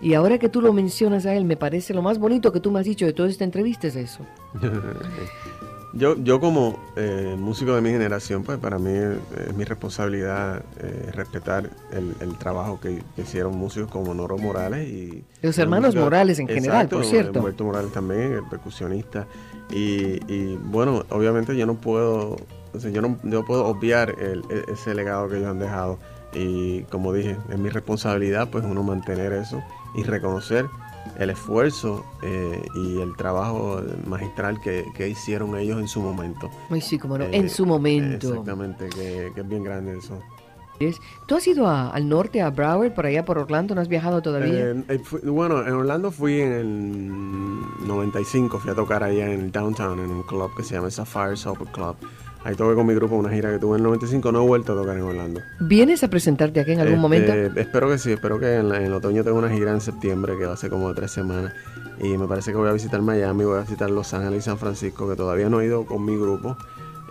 Y 0.00 0.14
ahora 0.14 0.38
que 0.38 0.48
tú 0.48 0.60
lo 0.60 0.72
mencionas 0.72 1.26
a 1.26 1.34
él, 1.34 1.44
me 1.44 1.56
parece 1.56 1.94
lo 1.94 2.02
más 2.02 2.18
bonito 2.18 2.52
que 2.52 2.60
tú 2.60 2.70
me 2.70 2.80
has 2.80 2.86
dicho 2.86 3.06
de 3.06 3.12
toda 3.12 3.28
esta 3.28 3.44
entrevista 3.44 3.86
es 3.86 3.96
eso. 3.96 4.26
Yo, 5.94 6.16
yo 6.16 6.40
como 6.40 6.78
eh, 6.96 7.36
músico 7.38 7.74
de 7.74 7.82
mi 7.82 7.90
generación, 7.90 8.44
pues 8.44 8.58
para 8.58 8.78
mí 8.78 8.90
eh, 8.92 9.18
es 9.48 9.54
mi 9.54 9.64
responsabilidad 9.64 10.64
eh, 10.80 11.10
respetar 11.12 11.68
el, 11.92 12.38
trabajo 12.38 12.80
que, 12.80 13.02
hicieron 13.18 13.56
músicos 13.58 13.90
como 13.90 14.14
Noro 14.14 14.38
Morales 14.38 14.88
y... 14.88 15.22
Los 15.42 15.58
hermanos 15.58 15.94
Morales 15.94 16.38
en 16.38 16.48
general, 16.48 16.88
por 16.88 17.04
cierto. 17.04 17.40
Humberto 17.40 17.64
Morales 17.64 17.92
también, 17.92 18.32
el 18.32 18.44
percusionista. 18.48 19.26
Y, 19.70 20.56
bueno, 20.56 21.04
obviamente 21.10 21.56
yo 21.56 21.66
no 21.66 21.74
puedo, 21.74 22.36
yo 22.74 23.02
no, 23.02 23.18
yo 23.24 23.44
puedo 23.44 23.66
obviar 23.66 24.14
el, 24.18 24.42
e, 24.50 24.72
ese 24.72 24.94
legado 24.94 25.28
que 25.28 25.36
ellos 25.36 25.50
han 25.50 25.58
dejado. 25.58 25.98
Y 26.32 26.82
como 26.84 27.12
dije, 27.12 27.36
es 27.50 27.58
mi 27.58 27.68
responsabilidad 27.68 28.48
pues 28.50 28.64
uno 28.64 28.82
mantener 28.82 29.34
eso 29.34 29.62
y 29.94 30.02
reconocer 30.04 30.66
el 31.18 31.30
esfuerzo 31.30 32.04
eh, 32.22 32.62
y 32.74 33.00
el 33.00 33.16
trabajo 33.16 33.80
magistral 34.06 34.60
que, 34.60 35.08
hicieron 35.08 35.56
ellos 35.58 35.80
en 35.80 35.88
su 35.88 36.00
momento. 36.00 36.50
Ay, 36.70 36.80
sí, 36.80 36.98
como 36.98 37.18
no, 37.18 37.24
en 37.24 37.48
su 37.50 37.66
momento. 37.66 38.28
Exactamente, 38.28 38.88
que, 38.88 39.32
es 39.34 39.48
bien 39.48 39.64
grande 39.64 39.98
eso. 39.98 40.20
¿Tú 41.26 41.36
has 41.36 41.46
ido 41.46 41.68
al 41.68 42.08
norte, 42.08 42.40
a 42.42 42.50
Broward, 42.50 42.92
por 42.92 43.06
allá 43.06 43.24
por 43.24 43.38
Orlando? 43.38 43.74
¿No 43.74 43.80
has 43.80 43.88
viajado 43.88 44.20
todavía? 44.20 44.70
Eh, 44.70 44.84
eh, 44.88 45.00
bueno, 45.24 45.64
en 45.64 45.72
Orlando 45.72 46.10
fui 46.10 46.40
en 46.40 46.52
el 46.52 47.86
95, 47.86 48.58
fui 48.58 48.70
a 48.70 48.74
tocar 48.74 49.04
allá 49.04 49.26
en 49.26 49.40
el 49.40 49.52
downtown, 49.52 50.00
en 50.00 50.10
un 50.10 50.22
club 50.22 50.50
que 50.56 50.64
se 50.64 50.74
llama 50.74 50.90
Sapphire 50.90 51.36
Supper 51.36 51.68
Club. 51.68 51.96
Ahí 52.44 52.56
toqué 52.56 52.74
con 52.74 52.86
mi 52.86 52.94
grupo 52.94 53.14
una 53.14 53.30
gira 53.30 53.52
que 53.52 53.58
tuve 53.58 53.76
en 53.76 53.84
el 53.84 53.84
95, 53.84 54.32
no 54.32 54.42
he 54.42 54.46
vuelto 54.46 54.72
a 54.72 54.76
tocar 54.76 54.96
en 54.96 55.02
Orlando. 55.02 55.40
¿Vienes 55.60 56.02
a 56.02 56.08
presentarte 56.08 56.60
aquí 56.60 56.72
en 56.72 56.80
algún 56.80 56.94
este, 56.94 57.02
momento? 57.02 57.60
Espero 57.60 57.88
que 57.88 57.98
sí, 57.98 58.12
espero 58.12 58.40
que 58.40 58.56
en, 58.56 58.72
el 58.72 58.92
otoño 58.92 59.22
tenga 59.22 59.38
una 59.38 59.48
gira 59.48 59.70
en 59.70 59.80
septiembre 59.80 60.36
que 60.36 60.46
va 60.46 60.54
a 60.54 60.56
ser 60.56 60.70
como 60.70 60.88
de 60.88 60.94
tres 60.94 61.12
semanas. 61.12 61.52
Y 62.00 62.18
me 62.18 62.26
parece 62.26 62.50
que 62.50 62.56
voy 62.56 62.68
a 62.68 62.72
visitar 62.72 63.00
Miami, 63.00 63.44
voy 63.44 63.58
a 63.58 63.60
visitar 63.60 63.90
Los 63.90 64.12
Ángeles 64.12 64.40
y 64.40 64.42
San 64.42 64.58
Francisco, 64.58 65.08
que 65.08 65.14
todavía 65.14 65.48
no 65.48 65.60
he 65.60 65.66
ido 65.66 65.86
con 65.86 66.04
mi 66.04 66.16
grupo. 66.16 66.56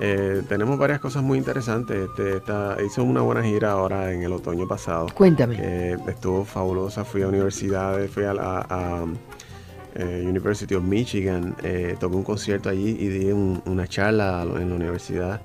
Eh, 0.02 0.41
tenemos 0.50 0.78
varias 0.78 1.00
cosas 1.00 1.24
muy 1.24 1.38
interesantes. 1.38 2.10
Este, 2.10 2.41
hice 2.84 3.00
una 3.00 3.22
buena 3.22 3.44
gira 3.44 3.72
ahora 3.72 4.12
en 4.12 4.24
el 4.24 4.34
otoño 4.34 4.67
pasado. 4.67 5.08
Cuéntame. 5.13 5.94
estuvo 6.08 6.44
fabulosa. 6.44 7.06
Fui 7.06 7.22
a 7.22 7.28
universidades, 7.28 8.12
fui 8.12 8.24
a, 8.26 8.32
a 8.32 9.06
eh, 9.95 10.23
University 10.27 10.75
of 10.75 10.84
Michigan, 10.84 11.56
eh, 11.63 11.95
toqué 11.99 12.15
un 12.15 12.23
concierto 12.23 12.69
allí 12.69 12.89
y 12.99 13.08
di 13.08 13.32
una 13.32 13.88
charla 13.88 14.43
en 14.43 14.69
la 14.69 14.75
universidad. 14.75 15.41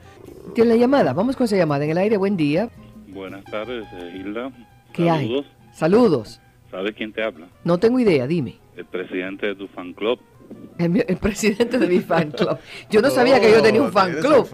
¿Tiene 0.54 0.70
la 0.70 0.76
llamada? 0.76 1.12
Vamos 1.12 1.37
con 1.37 1.44
esa 1.44 1.56
llamada. 1.56 1.85
En 1.85 1.90
el 1.90 1.98
aire, 1.98 2.16
buen 2.16 2.37
día. 2.37 2.68
Buenas 3.09 3.44
tardes, 3.44 3.85
eh, 3.94 4.12
Hilda. 4.16 4.50
¿Qué 4.92 5.06
Saludos. 5.06 5.46
hay? 5.46 5.74
Saludos. 5.74 6.40
¿Sabes 6.70 6.94
quién 6.96 7.12
te 7.12 7.22
habla? 7.22 7.46
No 7.64 7.78
tengo 7.78 7.98
idea, 8.00 8.26
dime. 8.26 8.56
El 8.76 8.85
presidente 8.85 9.46
de 9.46 9.54
tu 9.54 9.68
fan 9.68 9.92
club. 9.92 10.18
El, 10.78 11.16
presidente 11.16 11.78
de 11.78 11.87
mi 11.87 11.98
fan 12.00 12.30
club. 12.30 12.59
Yo 12.90 13.00
no 13.00 13.11
sabía 13.11 13.40
que 13.40 13.50
yo 13.50 13.62
tenía 13.62 13.82
un 13.82 13.92
fan 13.92 14.14
club. 14.20 14.48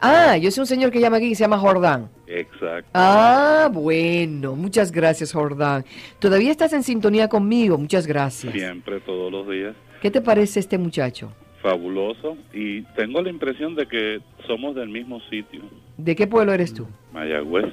Ah, 0.00 0.36
yo 0.36 0.50
soy 0.50 0.62
un 0.62 0.66
señor 0.66 0.90
que 0.90 1.00
llama 1.00 1.18
aquí 1.18 1.26
y 1.26 1.34
se 1.34 1.44
llama 1.44 1.58
Jordán. 1.58 2.08
Exacto. 2.26 2.90
Ah, 2.94 3.68
bueno. 3.72 4.56
Muchas 4.56 4.90
gracias, 4.90 5.32
Jordán. 5.32 5.84
Todavía 6.18 6.50
estás 6.50 6.72
en 6.72 6.82
sintonía 6.82 7.28
conmigo. 7.28 7.78
Muchas 7.78 8.06
gracias. 8.06 8.52
Siempre, 8.52 9.00
todos 9.00 9.30
los 9.30 9.48
días. 9.48 9.74
¿Qué 10.02 10.10
te 10.10 10.20
parece 10.20 10.60
este 10.60 10.76
muchacho? 10.76 11.32
Fabuloso. 11.62 12.36
Y 12.52 12.82
tengo 12.96 13.22
la 13.22 13.30
impresión 13.30 13.74
de 13.74 13.86
que 13.86 14.20
somos 14.46 14.74
del 14.74 14.88
mismo 14.88 15.20
sitio. 15.30 15.62
¿De 15.96 16.16
qué 16.16 16.26
pueblo 16.26 16.52
eres 16.52 16.74
tú? 16.74 16.86
Mayagüez. 17.12 17.72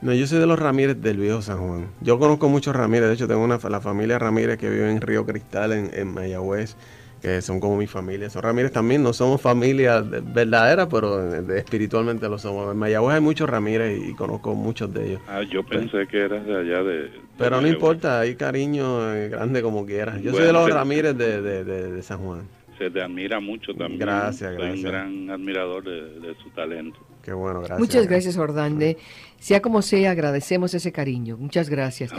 No, 0.00 0.14
yo 0.14 0.28
soy 0.28 0.38
de 0.38 0.46
los 0.46 0.58
Ramírez 0.58 1.00
del 1.00 1.16
Viejo 1.16 1.42
San 1.42 1.58
Juan. 1.58 1.88
Yo 2.00 2.20
conozco 2.20 2.48
muchos 2.48 2.74
Ramírez, 2.74 3.08
de 3.08 3.14
hecho 3.14 3.26
tengo 3.26 3.42
una, 3.42 3.58
la 3.68 3.80
familia 3.80 4.18
Ramírez 4.18 4.56
que 4.56 4.70
vive 4.70 4.88
en 4.88 5.00
Río 5.00 5.26
Cristal, 5.26 5.72
en, 5.72 6.14
Mayagüez, 6.14 6.76
que 7.20 7.42
son 7.42 7.58
como 7.58 7.76
mi 7.76 7.88
familia. 7.88 8.30
Son 8.30 8.42
Ramírez 8.42 8.70
también, 8.70 9.02
no 9.02 9.12
somos 9.12 9.40
familia 9.40 10.00
verdadera, 10.00 10.88
pero 10.88 11.34
espiritualmente 11.52 12.28
lo 12.28 12.38
somos. 12.38 12.70
En 12.70 12.78
Mayagüez 12.78 13.16
hay 13.16 13.20
muchos 13.20 13.50
Ramírez 13.50 14.00
y, 14.08 14.14
conozco 14.14 14.54
muchos 14.54 14.94
de 14.94 15.08
ellos. 15.08 15.20
Ah, 15.26 15.42
yo 15.42 15.64
pensé 15.64 16.06
que 16.06 16.18
eras 16.20 16.46
de 16.46 16.56
allá 16.56 16.82
de... 16.84 17.10
pero 17.36 17.60
no 17.60 17.66
importa, 17.66 18.20
hay 18.20 18.36
cariño 18.36 19.12
eh, 19.12 19.28
grande 19.30 19.62
como 19.62 19.84
quieras. 19.84 20.22
Yo 20.22 20.32
soy 20.32 20.44
de 20.44 20.52
los 20.52 20.70
Ramírez 20.70 21.16
de, 21.16 21.64
de, 21.64 22.02
San 22.02 22.18
Juan. 22.18 22.42
Se 22.78 22.88
te 22.88 23.02
admira 23.02 23.40
mucho 23.40 23.74
también. 23.74 23.98
Gracias, 23.98 24.52
gracias. 24.52 24.80
Soy 24.80 24.84
un 24.84 24.92
gran 24.92 25.30
admirador 25.30 25.82
de 25.82 26.36
su 26.40 26.50
talento. 26.50 27.00
Qué 27.28 27.34
bueno, 27.34 27.58
gracias. 27.60 27.78
Muchas 27.78 28.06
gracias, 28.06 28.38
Ordande. 28.38 28.96
Sea 29.38 29.62
como 29.62 29.82
sea, 29.82 30.10
agradecemos 30.10 30.74
ese 30.74 30.90
cariño. 30.90 31.36
Muchas 31.36 31.68
gracias. 31.68 32.10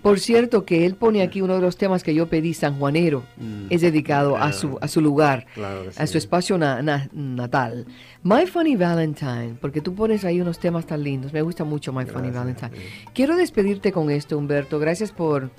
Por 0.00 0.20
cierto, 0.20 0.64
que 0.64 0.86
él 0.86 0.94
pone 0.94 1.22
aquí 1.22 1.40
uno 1.40 1.56
de 1.56 1.60
los 1.60 1.76
temas 1.76 2.04
que 2.04 2.14
yo 2.14 2.28
pedí, 2.28 2.54
San 2.54 2.78
Juanero, 2.78 3.24
mm. 3.36 3.66
es 3.70 3.80
dedicado 3.80 4.36
a, 4.36 4.52
su, 4.52 4.78
a 4.80 4.86
su 4.86 5.00
lugar, 5.00 5.46
a 5.96 6.06
su 6.06 6.18
espacio 6.18 6.56
natal. 6.56 7.86
My 8.22 8.46
Funny 8.46 8.76
Valentine, 8.76 9.56
porque 9.60 9.80
tú 9.80 9.94
pones 9.94 10.24
ahí 10.24 10.40
unos 10.40 10.60
temas 10.60 10.86
tan 10.86 11.02
lindos. 11.02 11.32
Me 11.32 11.42
gusta 11.42 11.64
mucho 11.64 11.92
My 11.92 12.04
Funny 12.04 12.30
Valentine. 12.30 12.70
Quiero 13.12 13.36
despedirte 13.36 13.90
con 13.90 14.10
esto, 14.10 14.38
Humberto. 14.38 14.78
Gracias 14.78 15.10
por 15.10 15.50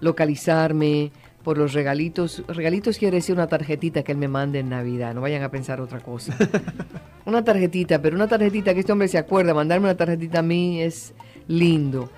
localizarme, 0.00 1.12
por 1.44 1.58
los 1.58 1.74
regalitos. 1.74 2.42
Regalitos 2.48 2.98
quiere 2.98 3.18
decir 3.18 3.34
una 3.34 3.46
tarjetita 3.46 4.02
que 4.02 4.10
él 4.10 4.18
me 4.18 4.26
mande 4.26 4.58
en 4.58 4.70
Navidad, 4.70 5.14
no 5.14 5.20
vayan 5.20 5.44
a 5.44 5.50
pensar 5.50 5.80
otra 5.80 6.00
cosa. 6.00 6.36
una 7.26 7.44
tarjetita, 7.44 8.02
pero 8.02 8.16
una 8.16 8.26
tarjetita 8.26 8.74
que 8.74 8.80
este 8.80 8.90
hombre 8.90 9.06
se 9.06 9.18
acuerda, 9.18 9.54
mandarme 9.54 9.84
una 9.84 9.96
tarjetita 9.96 10.40
a 10.40 10.42
mí 10.42 10.82
es 10.82 11.14
lindo. 11.46 12.10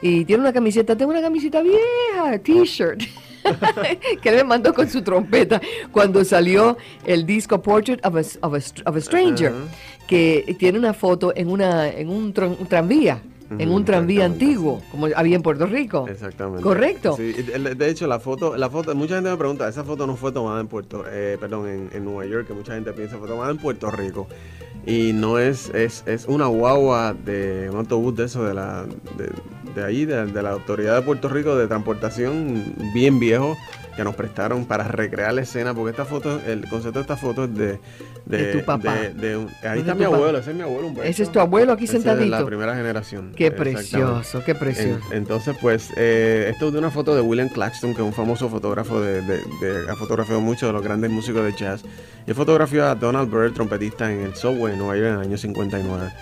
Y 0.00 0.24
tiene 0.24 0.40
una 0.40 0.52
camiseta, 0.52 0.96
tengo 0.96 1.10
una 1.10 1.20
camiseta 1.20 1.60
vieja, 1.62 2.38
t-shirt. 2.42 3.02
que 4.22 4.28
él 4.28 4.36
me 4.36 4.44
mandó 4.44 4.72
con 4.72 4.88
su 4.88 5.02
trompeta 5.02 5.60
cuando 5.90 6.24
salió 6.24 6.78
el 7.04 7.26
disco 7.26 7.60
Portrait 7.60 8.00
of 8.06 8.14
a, 8.16 9.00
Stranger, 9.00 9.52
que 10.06 10.56
tiene 10.58 10.78
una 10.78 10.94
foto 10.94 11.32
en, 11.34 11.48
una, 11.48 11.88
en 11.88 12.08
un 12.08 12.32
tranvía 12.32 13.20
en 13.58 13.70
un 13.70 13.84
tranvía 13.84 14.24
antiguo, 14.24 14.82
como 14.90 15.08
había 15.14 15.36
en 15.36 15.42
Puerto 15.42 15.66
Rico. 15.66 16.06
Exactamente. 16.08 16.62
¿Correcto? 16.62 17.16
Sí, 17.16 17.32
de 17.32 17.90
hecho, 17.90 18.06
la 18.06 18.20
foto, 18.20 18.56
la 18.56 18.70
foto, 18.70 18.94
mucha 18.94 19.14
gente 19.16 19.30
me 19.30 19.36
pregunta, 19.36 19.68
esa 19.68 19.84
foto 19.84 20.06
no 20.06 20.16
fue 20.16 20.32
tomada 20.32 20.60
en 20.60 20.68
Puerto, 20.68 21.04
eh, 21.08 21.36
perdón, 21.40 21.68
en, 21.68 21.90
en, 21.92 22.04
Nueva 22.04 22.26
York, 22.26 22.46
que 22.46 22.54
mucha 22.54 22.74
gente 22.74 22.92
piensa 22.92 23.18
fue 23.18 23.28
tomada 23.28 23.50
en 23.50 23.58
Puerto 23.58 23.90
Rico. 23.90 24.26
Y 24.84 25.12
no 25.12 25.38
es, 25.38 25.68
es, 25.70 26.02
es 26.06 26.26
una 26.26 26.46
guagua 26.46 27.14
de 27.14 27.68
un 27.70 27.76
autobús 27.76 28.16
de 28.16 28.24
eso, 28.24 28.44
de 28.44 28.54
la, 28.54 28.84
de, 29.16 29.30
de 29.74 29.84
ahí, 29.84 30.04
de, 30.04 30.26
de 30.26 30.42
la 30.42 30.50
Autoridad 30.50 30.96
de 30.96 31.02
Puerto 31.02 31.28
Rico 31.28 31.56
de 31.56 31.68
Transportación, 31.68 32.74
bien 32.92 33.20
viejo 33.20 33.56
que 33.96 34.04
nos 34.04 34.14
prestaron 34.14 34.64
para 34.64 34.84
recrear 34.84 35.34
la 35.34 35.42
escena, 35.42 35.74
porque 35.74 35.90
esta 35.90 36.04
foto, 36.04 36.40
el 36.46 36.68
concepto 36.68 36.98
de 36.98 37.02
esta 37.02 37.16
foto 37.16 37.44
es 37.44 37.54
de... 37.54 37.80
De, 38.24 38.52
tu 38.52 38.64
papá. 38.64 38.94
ahí 38.94 39.80
está 39.80 39.96
mi 39.96 40.04
abuelo, 40.04 40.38
ese 40.38 40.52
es 40.52 40.56
mi 40.56 40.62
abuelo. 40.62 41.02
Ese 41.02 41.24
es 41.24 41.32
tu 41.32 41.40
abuelo 41.40 41.72
aquí 41.72 41.88
sentadito. 41.88 42.24
Es 42.24 42.30
la 42.30 42.46
primera 42.46 42.74
generación. 42.76 43.32
Qué 43.36 43.50
precioso, 43.50 44.44
qué 44.44 44.54
precioso. 44.54 45.04
entonces, 45.10 45.56
pues, 45.60 45.90
eh, 45.96 46.48
esto 46.52 46.68
es 46.68 46.72
de 46.72 46.78
una 46.78 46.90
foto 46.90 47.16
de 47.16 47.20
William 47.20 47.48
Claxton, 47.48 47.94
que 47.94 48.00
es 48.00 48.06
un 48.06 48.12
famoso 48.12 48.48
fotógrafo 48.48 49.00
de, 49.00 49.40
ha 49.90 49.96
fotografiado 49.96 50.40
muchos 50.40 50.68
de 50.68 50.72
los 50.72 50.82
grandes 50.82 51.10
músicos 51.10 51.44
de 51.44 51.52
jazz. 51.52 51.82
Y 52.26 52.32
fotografió 52.32 52.86
a 52.86 52.94
Donald 52.94 53.28
Byrd, 53.28 53.54
trompetista 53.54 54.10
en 54.12 54.20
el 54.20 54.36
Subway 54.36 54.74
en 54.74 54.78
Nueva 54.78 54.96
York 54.96 55.08
en 55.08 55.14
el 55.14 55.20
año 55.20 55.36
59. 55.36 56.12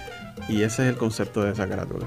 Y 0.48 0.62
ese 0.62 0.83
es 0.83 0.88
el 0.88 0.96
concepto 0.96 1.42
de 1.42 1.52
esa 1.52 1.68
carátula. 1.68 2.06